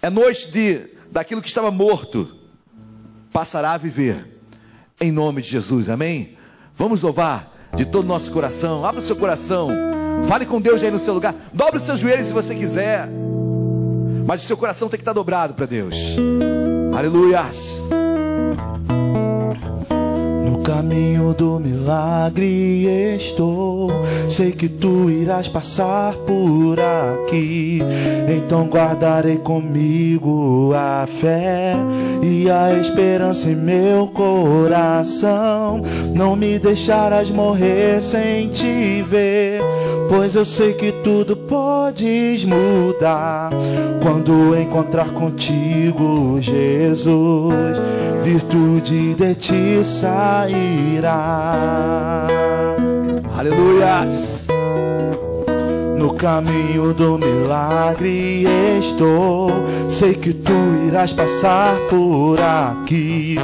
[0.01, 2.35] é noite de daquilo que estava morto
[3.31, 4.39] passará a viver,
[4.99, 6.37] em nome de Jesus, amém?
[6.75, 9.69] Vamos louvar de todo o nosso coração, abra o seu coração.
[10.27, 11.35] Fale com Deus aí no seu lugar.
[11.53, 13.09] Dobre os seus joelhos se você quiser.
[14.25, 15.95] Mas o seu coração tem que estar dobrado para Deus.
[16.95, 17.81] Aleluias.
[20.65, 23.91] Caminho do milagre estou.
[24.27, 27.83] Sei que tu irás passar por aqui.
[28.27, 31.75] Então guardarei comigo a fé
[32.23, 35.83] e a esperança em meu coração.
[36.15, 39.61] Não me deixarás morrer sem te ver.
[40.09, 43.51] Pois eu sei que tudo podes mudar
[44.01, 47.53] quando encontrar contigo, Jesus.
[48.23, 49.83] Virtude de ti
[50.55, 52.27] sairá.
[53.37, 54.45] Aleluias.
[55.97, 58.45] No caminho do milagre
[58.79, 59.49] estou.
[59.89, 60.53] Sei que tu
[60.87, 63.37] irás passar por aqui.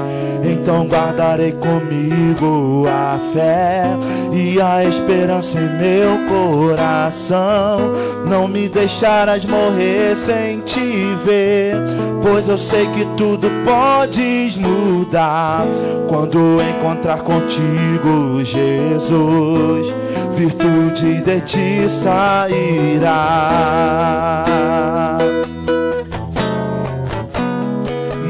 [0.43, 3.85] Então guardarei comigo a fé
[4.31, 7.91] e a esperança em meu coração.
[8.29, 11.75] Não me deixarás morrer sem te ver.
[12.21, 15.65] Pois eu sei que tudo podes mudar
[16.11, 19.95] quando encontrar contigo, Jesus
[20.35, 23.15] virtude de ti sairá.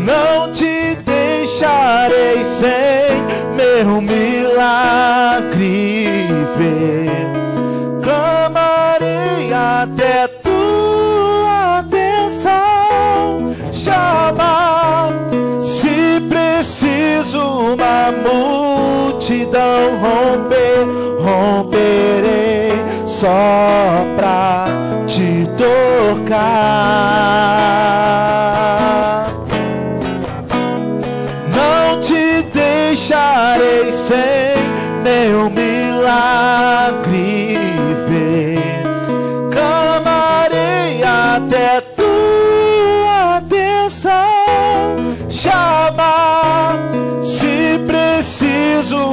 [0.05, 3.19] Não te deixarei sem
[3.55, 5.47] meu milagre
[6.55, 7.31] ver.
[8.03, 10.27] Clamarei até
[17.61, 20.85] uma multidão romper,
[21.23, 22.71] romperei
[23.05, 24.65] só pra
[25.05, 26.81] te tocar.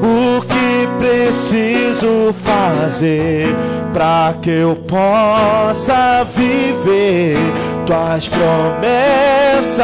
[0.03, 3.55] O que preciso fazer
[3.93, 7.39] pra que eu possa viver
[7.87, 9.75] tuas promessas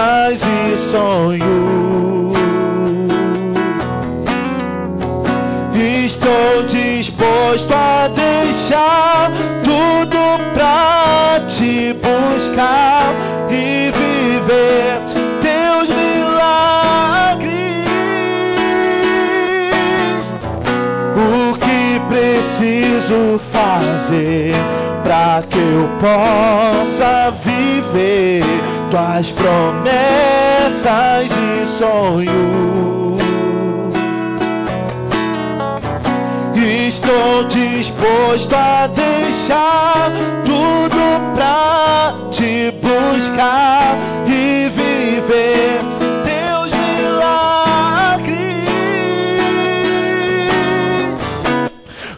[0.43, 2.11] e sonhos?
[6.05, 6.65] Estou
[7.21, 9.31] disposto a deixar
[9.63, 10.19] tudo
[10.55, 13.13] pra te buscar
[13.51, 14.99] e viver
[15.43, 17.53] teus milagres.
[21.15, 24.55] O que preciso fazer
[25.03, 28.45] pra que eu possa viver
[28.91, 30.81] tuas promessas
[31.31, 33.30] e sonhos?
[36.91, 40.11] Estou disposto a deixar
[40.45, 43.97] tudo pra te buscar
[44.27, 45.79] e viver
[46.25, 48.27] teus milagres.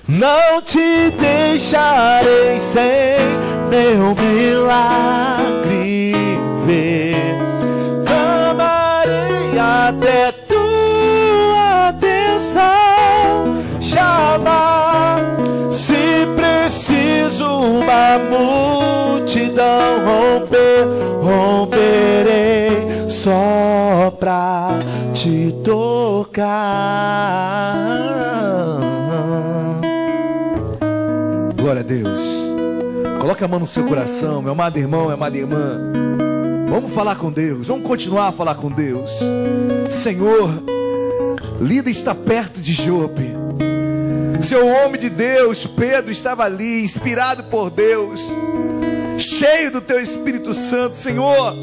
[0.09, 3.29] Não te deixarei sem
[3.69, 5.42] meu milagre
[15.71, 20.87] Se preciso uma multidão romper,
[21.21, 24.71] romperei só pra
[25.13, 27.77] te tocar.
[31.57, 32.21] Glória a Deus.
[33.21, 35.79] Coloque a mão no seu coração, meu amado irmão, minha amada irmã.
[36.69, 39.11] Vamos falar com Deus, vamos continuar a falar com Deus.
[39.91, 40.51] Senhor,
[41.61, 43.31] Lida está perto de Jope.
[44.41, 48.21] Seu homem de Deus, Pedro, estava ali, inspirado por Deus,
[49.19, 51.55] cheio do teu Espírito Santo, Senhor.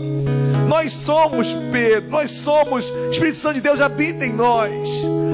[0.67, 4.89] Nós somos Pedro, nós somos, Espírito Santo de Deus habita em nós.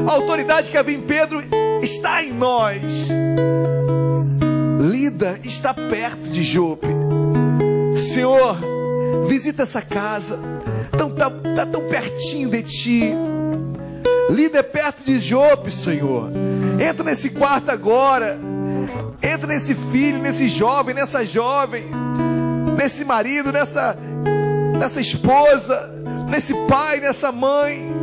[0.07, 1.41] A autoridade que havia em Pedro
[1.81, 2.81] está em nós.
[4.79, 6.87] Lida está perto de Jope.
[8.13, 8.57] Senhor,
[9.27, 10.39] visita essa casa.
[10.97, 13.13] Tão, tá, tá tão pertinho de ti.
[14.29, 16.31] Lida é perto de Jope, Senhor.
[16.79, 18.37] Entra nesse quarto agora.
[19.21, 21.85] Entra nesse filho, nesse jovem, nessa jovem,
[22.77, 23.97] nesse marido, nessa,
[24.77, 25.91] nessa esposa,
[26.29, 27.93] nesse pai, nessa mãe.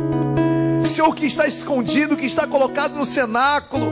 [0.85, 3.91] Senhor, que está escondido, que está colocado no cenáculo,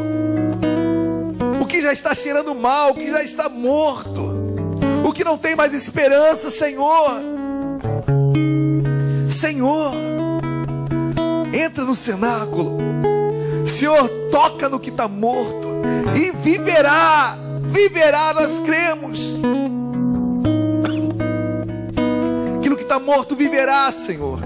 [1.62, 4.22] o que já está cheirando mal, o que já está morto,
[5.06, 7.22] o que não tem mais esperança, Senhor.
[9.30, 9.94] Senhor,
[11.54, 12.78] entra no cenáculo,
[13.82, 15.82] Senhor, toca no que está morto
[16.16, 19.20] e viverá, viverá, nós cremos.
[22.60, 24.40] Aquilo que está morto viverá, Senhor.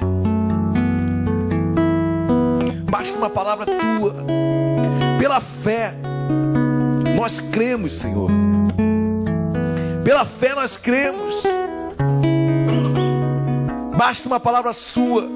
[2.89, 4.23] Basta uma palavra tua,
[5.19, 5.93] pela fé,
[7.17, 8.31] nós cremos, Senhor.
[10.05, 11.43] Pela fé nós cremos.
[13.97, 15.27] Basta uma palavra sua.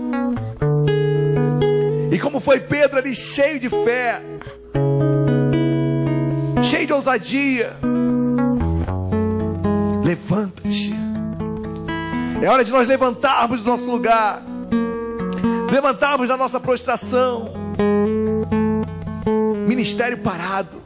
[2.29, 4.21] Como foi Pedro ali cheio de fé,
[6.61, 7.75] cheio de ousadia.
[10.05, 10.93] Levanta-te.
[12.39, 14.43] É hora de nós levantarmos do nosso lugar,
[15.71, 17.51] levantarmos da nossa prostração.
[19.67, 20.77] Ministério parado,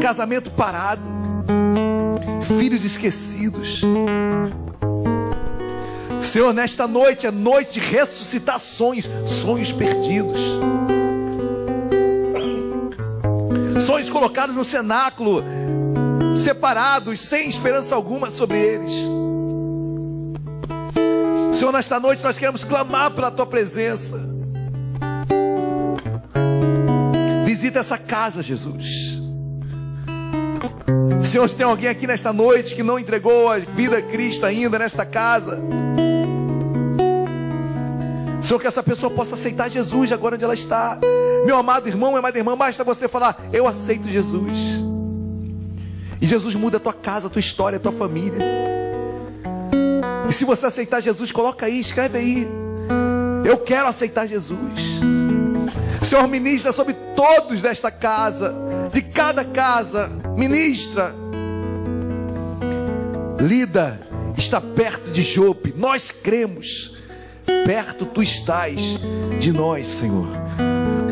[0.00, 1.02] casamento parado,
[2.58, 3.82] filhos esquecidos.
[6.22, 10.38] Senhor, nesta noite é noite de ressuscitar sonhos, sonhos perdidos.
[13.84, 15.42] Sonhos colocados no cenáculo,
[16.42, 18.92] separados, sem esperança alguma sobre eles.
[21.54, 24.18] Senhor, nesta noite nós queremos clamar pela tua presença.
[27.44, 29.20] Visita essa casa, Jesus.
[31.24, 34.78] Senhor, se tem alguém aqui nesta noite que não entregou a vida a Cristo ainda
[34.78, 35.60] nesta casa,
[38.42, 40.98] Senhor, que essa pessoa possa aceitar Jesus agora onde ela está.
[41.44, 44.84] Meu amado irmão, minha amada irmã, basta você falar: Eu aceito Jesus.
[46.20, 48.38] E Jesus muda a tua casa, a tua história, a tua família.
[50.28, 52.48] E se você aceitar Jesus, coloca aí, escreve aí.
[53.44, 55.00] Eu quero aceitar Jesus.
[56.04, 58.54] Senhor, ministra sobre todos desta casa,
[58.92, 61.14] de cada casa, ministra.
[63.40, 64.00] Lida
[64.36, 66.99] está perto de Jope, nós cremos
[67.64, 68.98] perto tu estás
[69.38, 70.28] de nós, Senhor.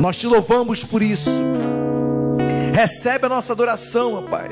[0.01, 1.31] Nós te louvamos por isso.
[2.73, 4.49] Recebe a nossa adoração, Pai.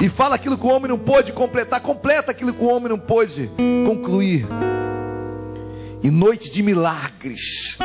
[0.00, 2.98] E fala aquilo que o homem não pôde completar, completa aquilo que o homem não
[2.98, 3.50] pôde
[3.84, 4.46] concluir.
[6.02, 7.76] E noite de milagres,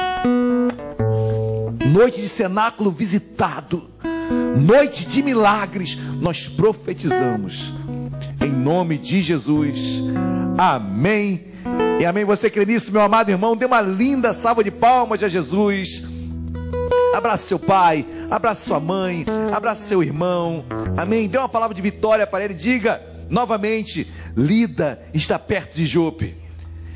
[1.91, 3.89] noite de cenáculo visitado,
[4.55, 7.73] noite de milagres, nós profetizamos.
[8.39, 10.03] Em nome de Jesus.
[10.57, 11.50] Amém.
[12.01, 12.25] E amém.
[12.25, 13.55] Você crê nisso, meu amado irmão?
[13.55, 16.01] Dê uma linda salva de palmas a Jesus.
[17.15, 19.23] Abraça seu pai, abraça sua mãe,
[19.55, 20.65] abraça seu irmão.
[20.97, 21.27] Amém.
[21.27, 22.55] Dê uma palavra de vitória para ele.
[22.55, 22.99] Diga
[23.29, 26.35] novamente: Lida está perto de Jope.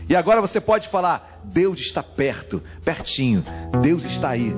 [0.10, 3.46] E agora você pode falar: Deus está perto, pertinho.
[3.84, 4.56] Deus está aí.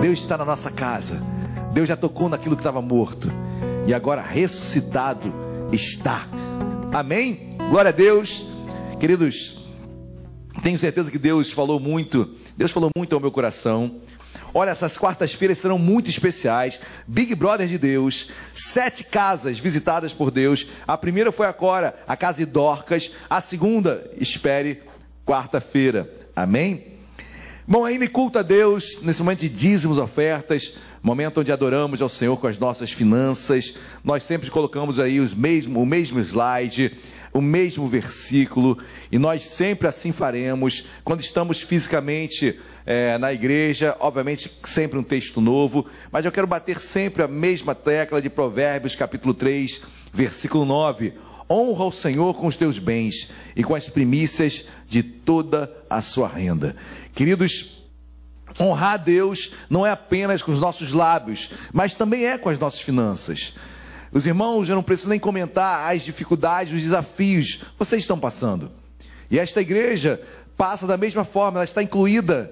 [0.00, 1.20] Deus está na nossa casa.
[1.74, 3.30] Deus já tocou naquilo que estava morto.
[3.86, 5.34] E agora ressuscitado
[5.70, 6.26] está.
[6.90, 7.54] Amém?
[7.68, 8.46] Glória a Deus.
[8.98, 9.62] Queridos,
[10.64, 12.36] tenho certeza que Deus falou muito.
[12.56, 13.96] Deus falou muito ao meu coração.
[14.54, 16.80] Olha, essas quartas-feiras serão muito especiais.
[17.06, 20.66] Big Brother de Deus, sete casas visitadas por Deus.
[20.86, 23.10] A primeira foi agora, a casa de Dorcas.
[23.28, 24.80] A segunda, espere,
[25.26, 26.10] quarta-feira.
[26.34, 26.94] Amém?
[27.68, 30.72] Bom, ainda culto a Deus, nesse momento de dízimos, ofertas,
[31.02, 33.74] momento onde adoramos ao Senhor com as nossas finanças.
[34.02, 36.96] Nós sempre colocamos aí os mesmo, o mesmo slide
[37.34, 38.78] o mesmo versículo,
[39.10, 45.40] e nós sempre assim faremos quando estamos fisicamente é, na igreja, obviamente sempre um texto
[45.40, 49.80] novo, mas eu quero bater sempre a mesma tecla de Provérbios, capítulo 3,
[50.12, 51.12] versículo 9.
[51.50, 56.28] Honra o Senhor com os teus bens e com as primícias de toda a sua
[56.28, 56.76] renda.
[57.12, 57.82] Queridos,
[58.60, 62.60] honrar a Deus não é apenas com os nossos lábios, mas também é com as
[62.60, 63.54] nossas finanças.
[64.14, 68.70] Os irmãos, eu não preciso nem comentar as dificuldades, os desafios vocês estão passando.
[69.28, 70.22] E esta igreja
[70.56, 72.48] passa da mesma forma, ela está incluída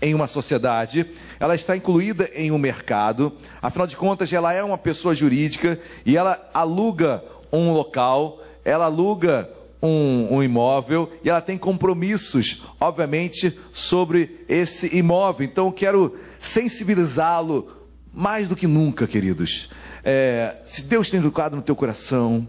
[0.00, 1.06] em uma sociedade,
[1.38, 6.16] ela está incluída em um mercado, afinal de contas, ela é uma pessoa jurídica e
[6.16, 7.22] ela aluga
[7.52, 9.50] um local, ela aluga
[9.82, 15.44] um, um, imóvel e ela tem compromissos, obviamente, sobre esse imóvel.
[15.44, 17.70] Então, eu quero sensibilizá-lo
[18.10, 19.68] mais do que nunca, queridos.
[20.04, 22.46] É, se Deus tem educado no teu coração,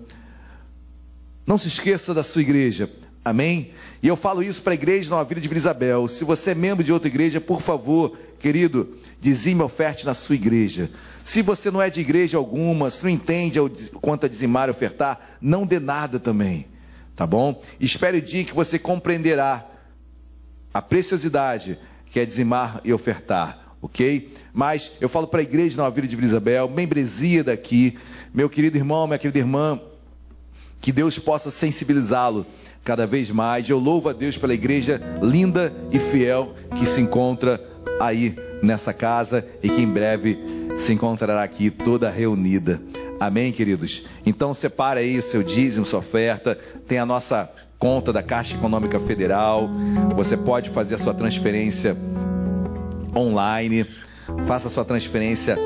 [1.45, 2.89] não se esqueça da sua igreja.
[3.23, 3.71] Amém?
[4.01, 6.07] E eu falo isso para a igreja Nova Vida de Vila Isabel.
[6.07, 10.91] Se você é membro de outra igreja, por favor, querido, dizime oferte na sua igreja.
[11.23, 13.59] Se você não é de igreja alguma, se não entende
[14.01, 16.67] quanto a dizimar e ofertar, não dê nada também.
[17.15, 17.61] Tá bom?
[17.79, 19.65] Espere o dia que você compreenderá
[20.73, 24.33] a preciosidade que é dizimar e ofertar ok?
[24.53, 27.97] Mas eu falo para a igreja Nova Vida de Vila Isabel, membresia daqui,
[28.33, 29.79] meu querido irmão, minha querida irmã,
[30.81, 32.45] que Deus possa sensibilizá-lo
[32.83, 33.69] cada vez mais.
[33.69, 37.61] Eu louvo a Deus pela igreja linda e fiel que se encontra
[37.99, 40.39] aí nessa casa e que em breve
[40.79, 42.81] se encontrará aqui toda reunida.
[43.19, 44.03] Amém, queridos?
[44.25, 46.57] Então separa aí o seu dízimo, sua oferta,
[46.87, 49.69] tem a nossa conta da Caixa Econômica Federal.
[50.15, 51.97] Você pode fazer a sua transferência
[53.15, 53.85] online.
[54.45, 55.57] Faça sua transferência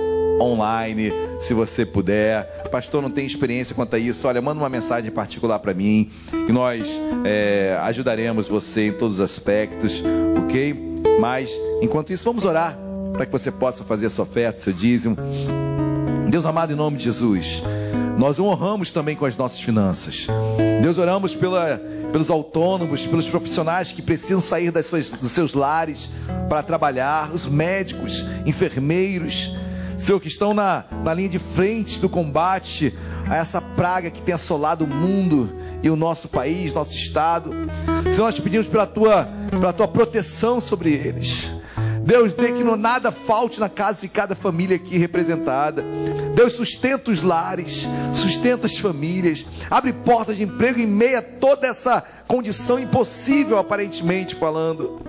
[0.42, 2.44] online, se você puder.
[2.72, 4.28] Pastor, não tem experiência quanto a isso.
[4.28, 6.12] Olha, manda uma mensagem particular para mim,
[6.46, 10.04] que nós é, ajudaremos você em todos os aspectos,
[10.44, 10.76] ok?
[11.20, 11.52] Mas,
[11.82, 12.78] enquanto isso, vamos orar
[13.14, 15.18] para que você possa fazer a sua oferta, seu dízimo.
[16.30, 17.64] Deus amado, em nome de Jesus,
[18.18, 20.28] nós o honramos também com as nossas finanças.
[20.82, 21.80] Deus, oramos pela,
[22.12, 26.10] pelos autônomos, pelos profissionais que precisam sair das suas, dos seus lares
[26.50, 29.54] para trabalhar, os médicos, enfermeiros,
[30.00, 32.94] Senhor, que estão na, na linha de frente do combate
[33.30, 35.54] a essa praga que tem assolado o mundo
[35.84, 37.52] e o nosso país, nosso estado.
[38.04, 41.52] Senhor, nós pedimos pela tua, pela tua proteção sobre eles.
[42.08, 45.84] Deus, dê que não nada falte na casa de cada família aqui representada.
[46.34, 51.68] Deus, sustenta os lares, sustenta as famílias, abre portas de emprego em meio a toda
[51.68, 55.02] essa condição impossível, aparentemente falando.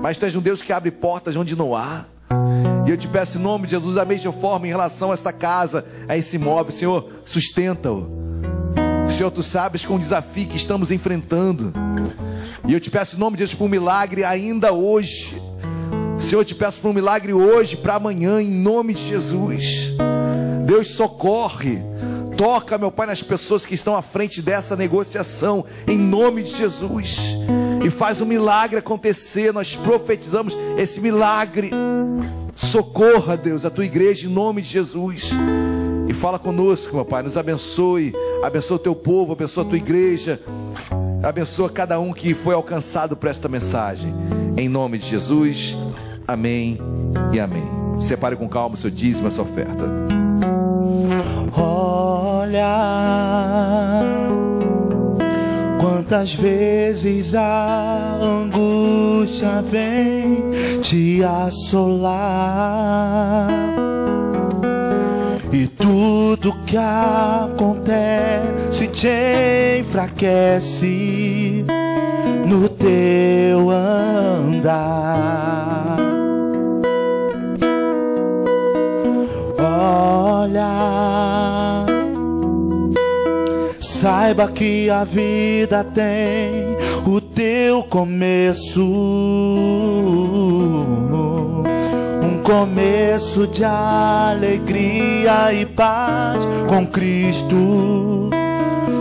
[0.00, 2.06] Mas tu és um Deus que abre portas onde não há.
[2.86, 5.34] E eu te peço em nome de Jesus, da mesma forma, em relação a esta
[5.34, 8.08] casa, a esse imóvel, Senhor, sustenta-o.
[9.10, 11.74] Senhor, tu sabes com o desafio que estamos enfrentando.
[12.66, 15.45] E eu te peço em nome de Jesus por um milagre ainda hoje.
[16.18, 19.94] Senhor, eu te peço por um milagre hoje, para amanhã, em nome de Jesus.
[20.64, 21.82] Deus socorre.
[22.36, 27.18] Toca, meu Pai, nas pessoas que estão à frente dessa negociação, em nome de Jesus.
[27.84, 29.52] E faz um milagre acontecer.
[29.52, 31.70] Nós profetizamos esse milagre.
[32.54, 35.30] Socorra, Deus, a tua igreja, em nome de Jesus.
[36.08, 37.22] E fala conosco, meu Pai.
[37.22, 38.12] Nos abençoe.
[38.42, 40.40] Abençoa o teu povo, abençoa a tua igreja.
[41.22, 44.14] Abençoa cada um que foi alcançado por esta mensagem.
[44.56, 45.76] Em nome de Jesus.
[46.26, 46.78] Amém
[47.32, 47.64] e amém.
[48.00, 49.84] Separe com calma o seu dízimo, a sua oferta.
[51.56, 52.66] Olha
[55.80, 62.66] quantas vezes a angústia vem te assolar.
[65.52, 65.66] E
[66.26, 71.64] tudo que acontece te enfraquece
[72.44, 74.74] no teu andar.
[79.56, 80.66] Olha,
[83.80, 86.76] saiba que a vida tem
[87.06, 88.82] o teu começo.
[92.46, 97.56] Começo de alegria e paz com Cristo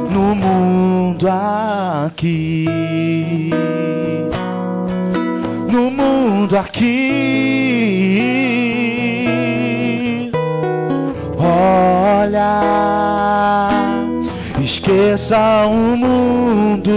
[0.10, 2.66] no mundo aqui.
[5.72, 6.92] No mundo aqui.
[11.38, 12.60] Olha,
[14.60, 16.92] esqueça o mundo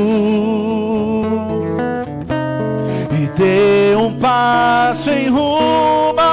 [3.12, 6.27] e dê um passo em rumo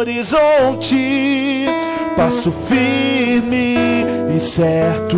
[0.00, 1.66] horizonte.
[2.16, 3.76] Passo firme
[4.34, 5.16] e certo.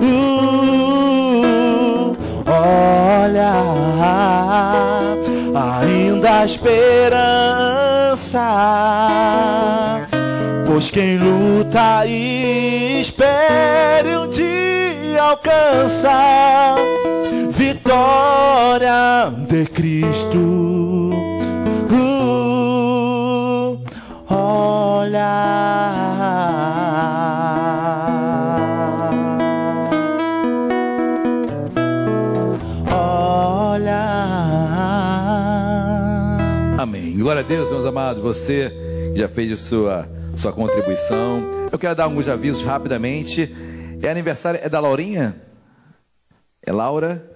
[0.00, 0.96] Uh,
[2.46, 3.52] olha,
[5.54, 6.88] ainda há esperança.
[10.66, 16.76] Pois quem luta e espere um dia alcança
[17.50, 21.31] vitória de Cristo.
[32.90, 34.02] Olha.
[36.78, 37.16] Amém.
[37.18, 38.22] Glória a Deus, meus amados.
[38.22, 38.72] Você
[39.14, 41.42] já fez sua, sua contribuição.
[41.70, 43.54] Eu quero dar alguns avisos rapidamente.
[44.02, 45.40] É aniversário, é da Laurinha?
[46.64, 47.30] É Laura?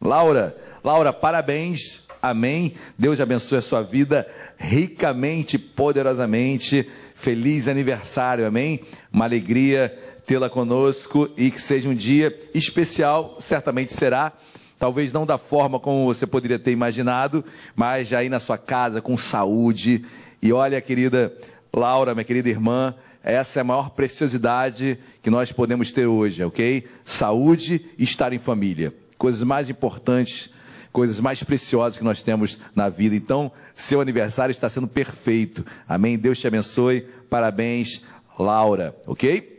[0.00, 2.02] Laura, Laura, parabéns.
[2.20, 2.74] Amém.
[2.98, 4.26] Deus abençoe a sua vida
[4.56, 6.88] ricamente, poderosamente.
[7.14, 8.46] Feliz aniversário.
[8.46, 8.80] Amém.
[9.12, 14.32] Uma alegria tê-la conosco e que seja um dia especial, certamente será.
[14.78, 17.44] Talvez não da forma como você poderia ter imaginado,
[17.76, 20.04] mas já aí na sua casa, com saúde.
[20.42, 21.32] E olha, querida
[21.72, 26.86] Laura, minha querida irmã, essa é a maior preciosidade que nós podemos ter hoje, ok?
[27.04, 28.94] Saúde e estar em família.
[29.16, 30.50] Coisas mais importantes,
[30.94, 33.16] coisas mais preciosas que nós temos na vida.
[33.16, 35.66] Então, seu aniversário está sendo perfeito.
[35.88, 36.16] Amém?
[36.16, 37.00] Deus te abençoe.
[37.28, 38.00] Parabéns,
[38.38, 39.58] Laura, ok?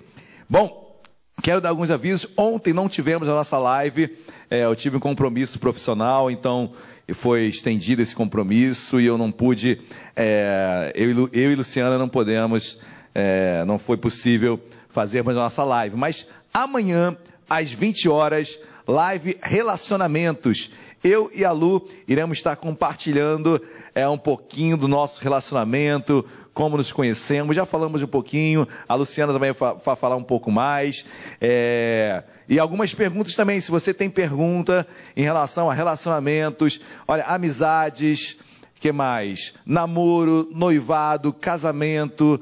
[0.49, 0.97] Bom,
[1.43, 2.25] quero dar alguns avisos.
[2.37, 4.17] Ontem não tivemos a nossa live.
[4.49, 6.71] É, eu tive um compromisso profissional, então
[7.13, 9.81] foi estendido esse compromisso e eu não pude.
[10.15, 12.79] É, eu, e eu e Luciana não podemos,
[13.13, 14.57] é, não foi possível
[14.87, 15.97] fazermos a nossa live.
[15.97, 17.17] Mas amanhã,
[17.49, 18.57] às 20 horas,
[18.87, 20.71] live Relacionamentos.
[21.03, 23.61] Eu e a Lu iremos estar compartilhando
[23.93, 27.55] é, um pouquinho do nosso relacionamento, como nos conhecemos.
[27.55, 31.05] Já falamos um pouquinho, a Luciana também vai fa- falar um pouco mais.
[31.39, 38.37] É, e algumas perguntas também, se você tem pergunta em relação a relacionamentos, olha, amizades,
[38.79, 39.53] que mais?
[39.65, 42.41] Namoro, noivado, casamento.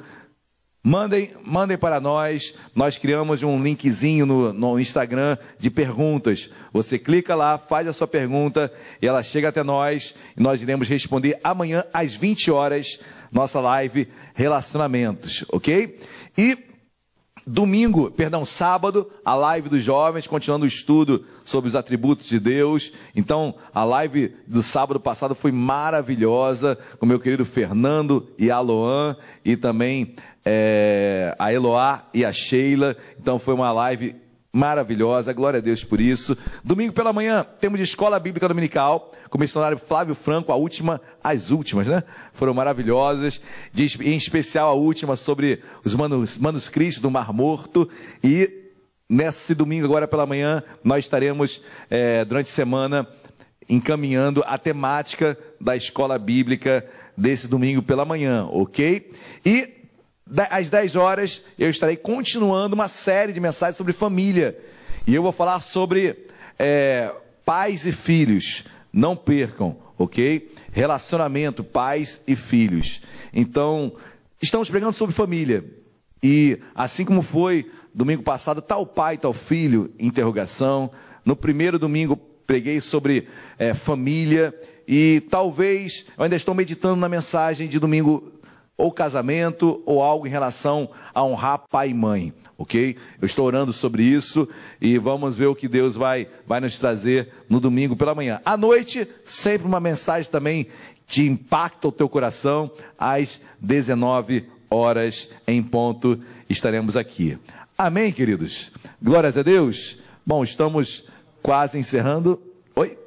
[0.85, 2.53] Mandem, mandem para nós.
[2.75, 6.49] Nós criamos um linkzinho no, no Instagram de perguntas.
[6.73, 8.69] Você clica lá, faz a sua pergunta
[9.01, 12.99] e ela chega até nós e nós iremos responder amanhã às 20 horas,
[13.31, 15.99] nossa live Relacionamentos, ok?
[16.35, 16.57] E
[17.45, 22.93] Domingo, perdão, sábado, a live dos jovens, continuando o estudo sobre os atributos de Deus.
[23.13, 29.17] Então, a live do sábado passado foi maravilhosa, com meu querido Fernando e a Loan,
[29.43, 32.95] e também eh, a Eloá e a Sheila.
[33.19, 34.15] Então, foi uma live
[34.55, 36.37] maravilhosa, glória a Deus por isso.
[36.63, 41.01] Domingo pela manhã, temos de Escola Bíblica Dominical, com o missionário Flávio Franco, a última,
[41.23, 42.03] as últimas, né?
[42.33, 43.41] Foram maravilhosas,
[43.71, 47.89] de- em especial a última sobre os manus- manuscritos do Mar Morto.
[48.23, 48.69] E
[49.09, 51.59] nesse domingo, agora pela manhã, nós estaremos,
[51.89, 53.07] eh, durante a semana,
[53.67, 56.85] encaminhando a temática da Escola Bíblica
[57.17, 59.11] desse domingo pela manhã, ok?
[59.43, 59.82] E
[60.49, 64.57] às 10 horas eu estarei continuando uma série de mensagens sobre família.
[65.05, 66.27] E eu vou falar sobre
[66.57, 67.13] é,
[67.45, 68.63] pais e filhos.
[68.91, 70.51] Não percam, ok?
[70.71, 73.01] Relacionamento, pais e filhos.
[73.33, 73.93] Então,
[74.41, 75.65] estamos pregando sobre família.
[76.21, 80.89] E assim como foi domingo passado, tal pai, tal filho, interrogação.
[81.25, 83.27] No primeiro domingo preguei sobre
[83.57, 84.53] é, família
[84.87, 88.31] e talvez eu ainda estou meditando na mensagem de domingo
[88.77, 92.95] ou casamento ou algo em relação a honrar pai e mãe, ok?
[93.21, 94.47] Eu estou orando sobre isso
[94.81, 98.41] e vamos ver o que Deus vai, vai nos trazer no domingo pela manhã.
[98.43, 100.67] À noite, sempre uma mensagem também
[101.07, 106.19] de impacto ao teu coração, às 19 horas em ponto
[106.49, 107.37] estaremos aqui.
[107.77, 108.71] Amém, queridos?
[109.01, 109.97] Glórias a Deus.
[110.25, 111.05] Bom, estamos
[111.41, 112.41] quase encerrando.
[112.75, 113.02] Oi?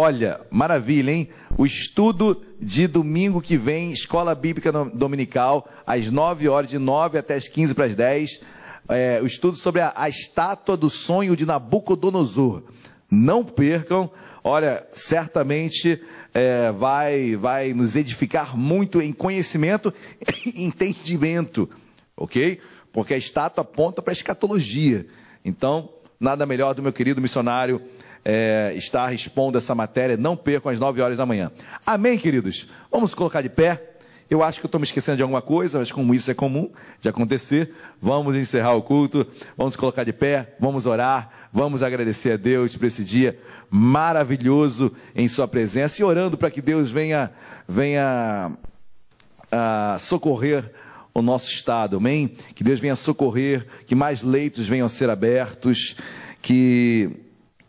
[0.00, 1.28] Olha, maravilha, hein?
[1.56, 7.34] O estudo de domingo que vem, Escola Bíblica Dominical, às 9 horas, de 9 até
[7.34, 8.40] as 15 para as 10.
[8.88, 12.62] É, o estudo sobre a, a estátua do sonho de Nabucodonosor.
[13.10, 14.08] Não percam,
[14.44, 16.00] olha, certamente
[16.32, 19.92] é, vai, vai nos edificar muito em conhecimento
[20.46, 21.68] e entendimento,
[22.16, 22.60] ok?
[22.92, 25.08] Porque a estátua aponta para a escatologia.
[25.44, 25.88] Então,
[26.20, 27.82] nada melhor do meu querido missionário
[28.30, 30.14] é, estar expondo essa matéria.
[30.14, 31.50] Não percam às 9 horas da manhã.
[31.86, 32.68] Amém, queridos?
[32.92, 33.94] Vamos colocar de pé.
[34.28, 36.70] Eu acho que eu estou me esquecendo de alguma coisa, mas como isso é comum
[37.00, 37.72] de acontecer,
[38.02, 39.26] vamos encerrar o culto,
[39.56, 43.40] vamos colocar de pé, vamos orar, vamos agradecer a Deus por esse dia
[43.70, 47.30] maravilhoso em Sua presença e orando para que Deus venha,
[47.66, 48.52] venha
[49.50, 50.70] a ah, socorrer
[51.14, 52.36] o nosso estado, amém?
[52.54, 55.96] Que Deus venha socorrer, que mais leitos venham a ser abertos,
[56.42, 57.27] que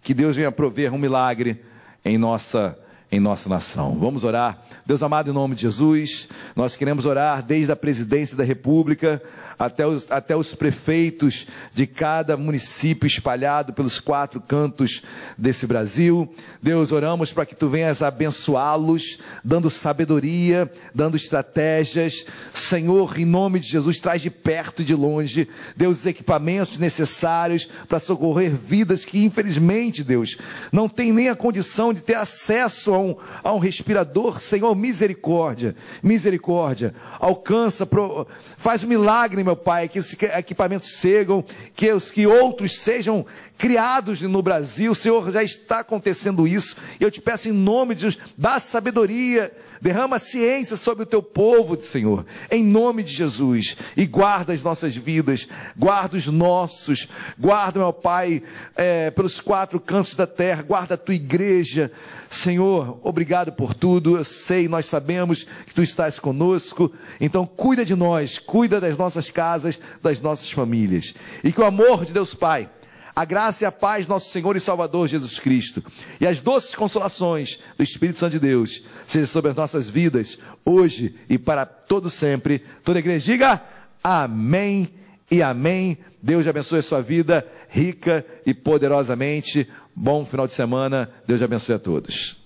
[0.10, 1.62] que Deus venha prover um milagre
[2.04, 2.76] em nossa
[3.12, 3.96] em nossa nação.
[4.00, 4.60] Vamos orar.
[4.84, 9.22] Deus amado, em nome de Jesus, nós queremos orar desde a presidência da República
[9.60, 15.04] até os, até os prefeitos de cada município espalhado pelos quatro cantos
[15.38, 16.34] desse Brasil.
[16.62, 22.26] Deus, oramos para que tu venhas abençoá-los, dando sabedoria, dando estratégias.
[22.54, 27.68] Senhor, em nome de Jesus, traz de perto e de longe, Deus, os equipamentos necessários
[27.88, 30.38] para socorrer vidas que, infelizmente, Deus,
[30.72, 34.40] não tem nem a condição de ter acesso a um, a um respirador.
[34.40, 36.94] Senhor, misericórdia, misericórdia.
[37.20, 38.26] Alcança, pro,
[38.58, 41.44] faz um milagre, meu Pai, que esses equipamentos chegam,
[41.76, 43.26] que os que outros sejam
[43.58, 44.94] criados no Brasil.
[44.94, 46.76] Senhor, já está acontecendo isso.
[47.00, 51.80] Eu te peço em nome de Jesus, dá sabedoria, derrama ciência sobre o teu povo,
[51.82, 53.78] Senhor, em nome de Jesus.
[53.96, 55.48] E guarda as nossas vidas,
[55.78, 57.08] guarda os nossos,
[57.38, 58.42] guarda, meu Pai,
[58.76, 61.92] é, pelos quatro cantos da terra, guarda a tua igreja.
[62.30, 64.18] Senhor, obrigado por tudo.
[64.18, 66.92] Eu sei, nós sabemos que tu estás conosco.
[67.20, 71.14] Então, cuida de nós, cuida das nossas casas, das nossas famílias.
[71.44, 72.70] E que o amor de Deus Pai,
[73.16, 75.84] a graça e a paz nosso Senhor e Salvador Jesus Cristo
[76.20, 81.16] e as doces consolações do Espírito Santo de Deus sejam sobre as nossas vidas, hoje
[81.30, 82.60] e para todo sempre.
[82.84, 83.62] Toda a igreja diga
[84.04, 84.90] amém
[85.30, 85.98] e amém.
[86.22, 89.70] Deus abençoe a sua vida rica e poderosamente.
[89.96, 91.10] Bom final de semana.
[91.26, 92.38] Deus abençoe a todos.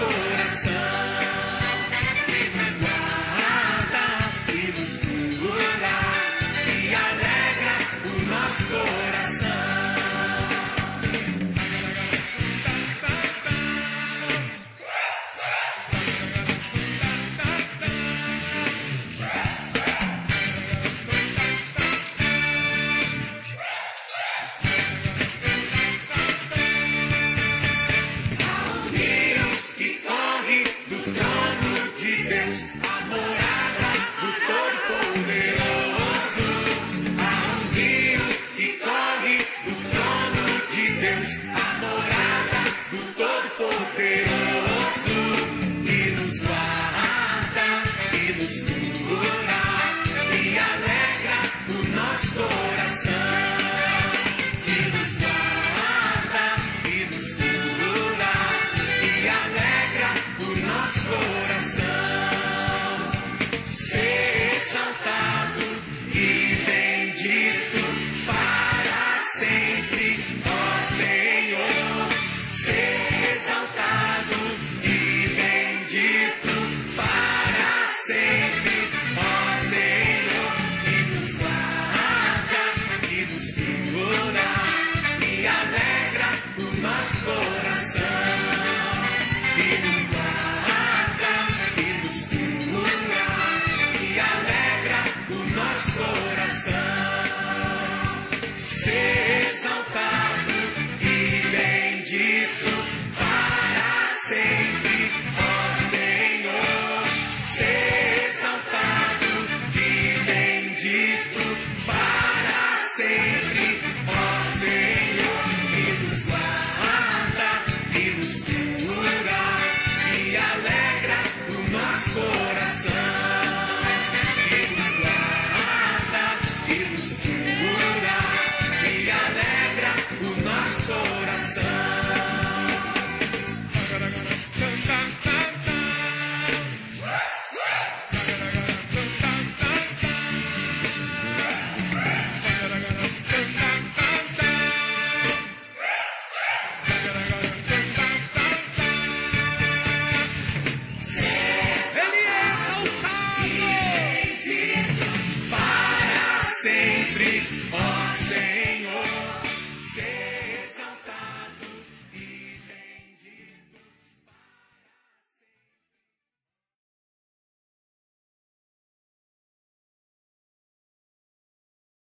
[0.00, 1.19] Coração.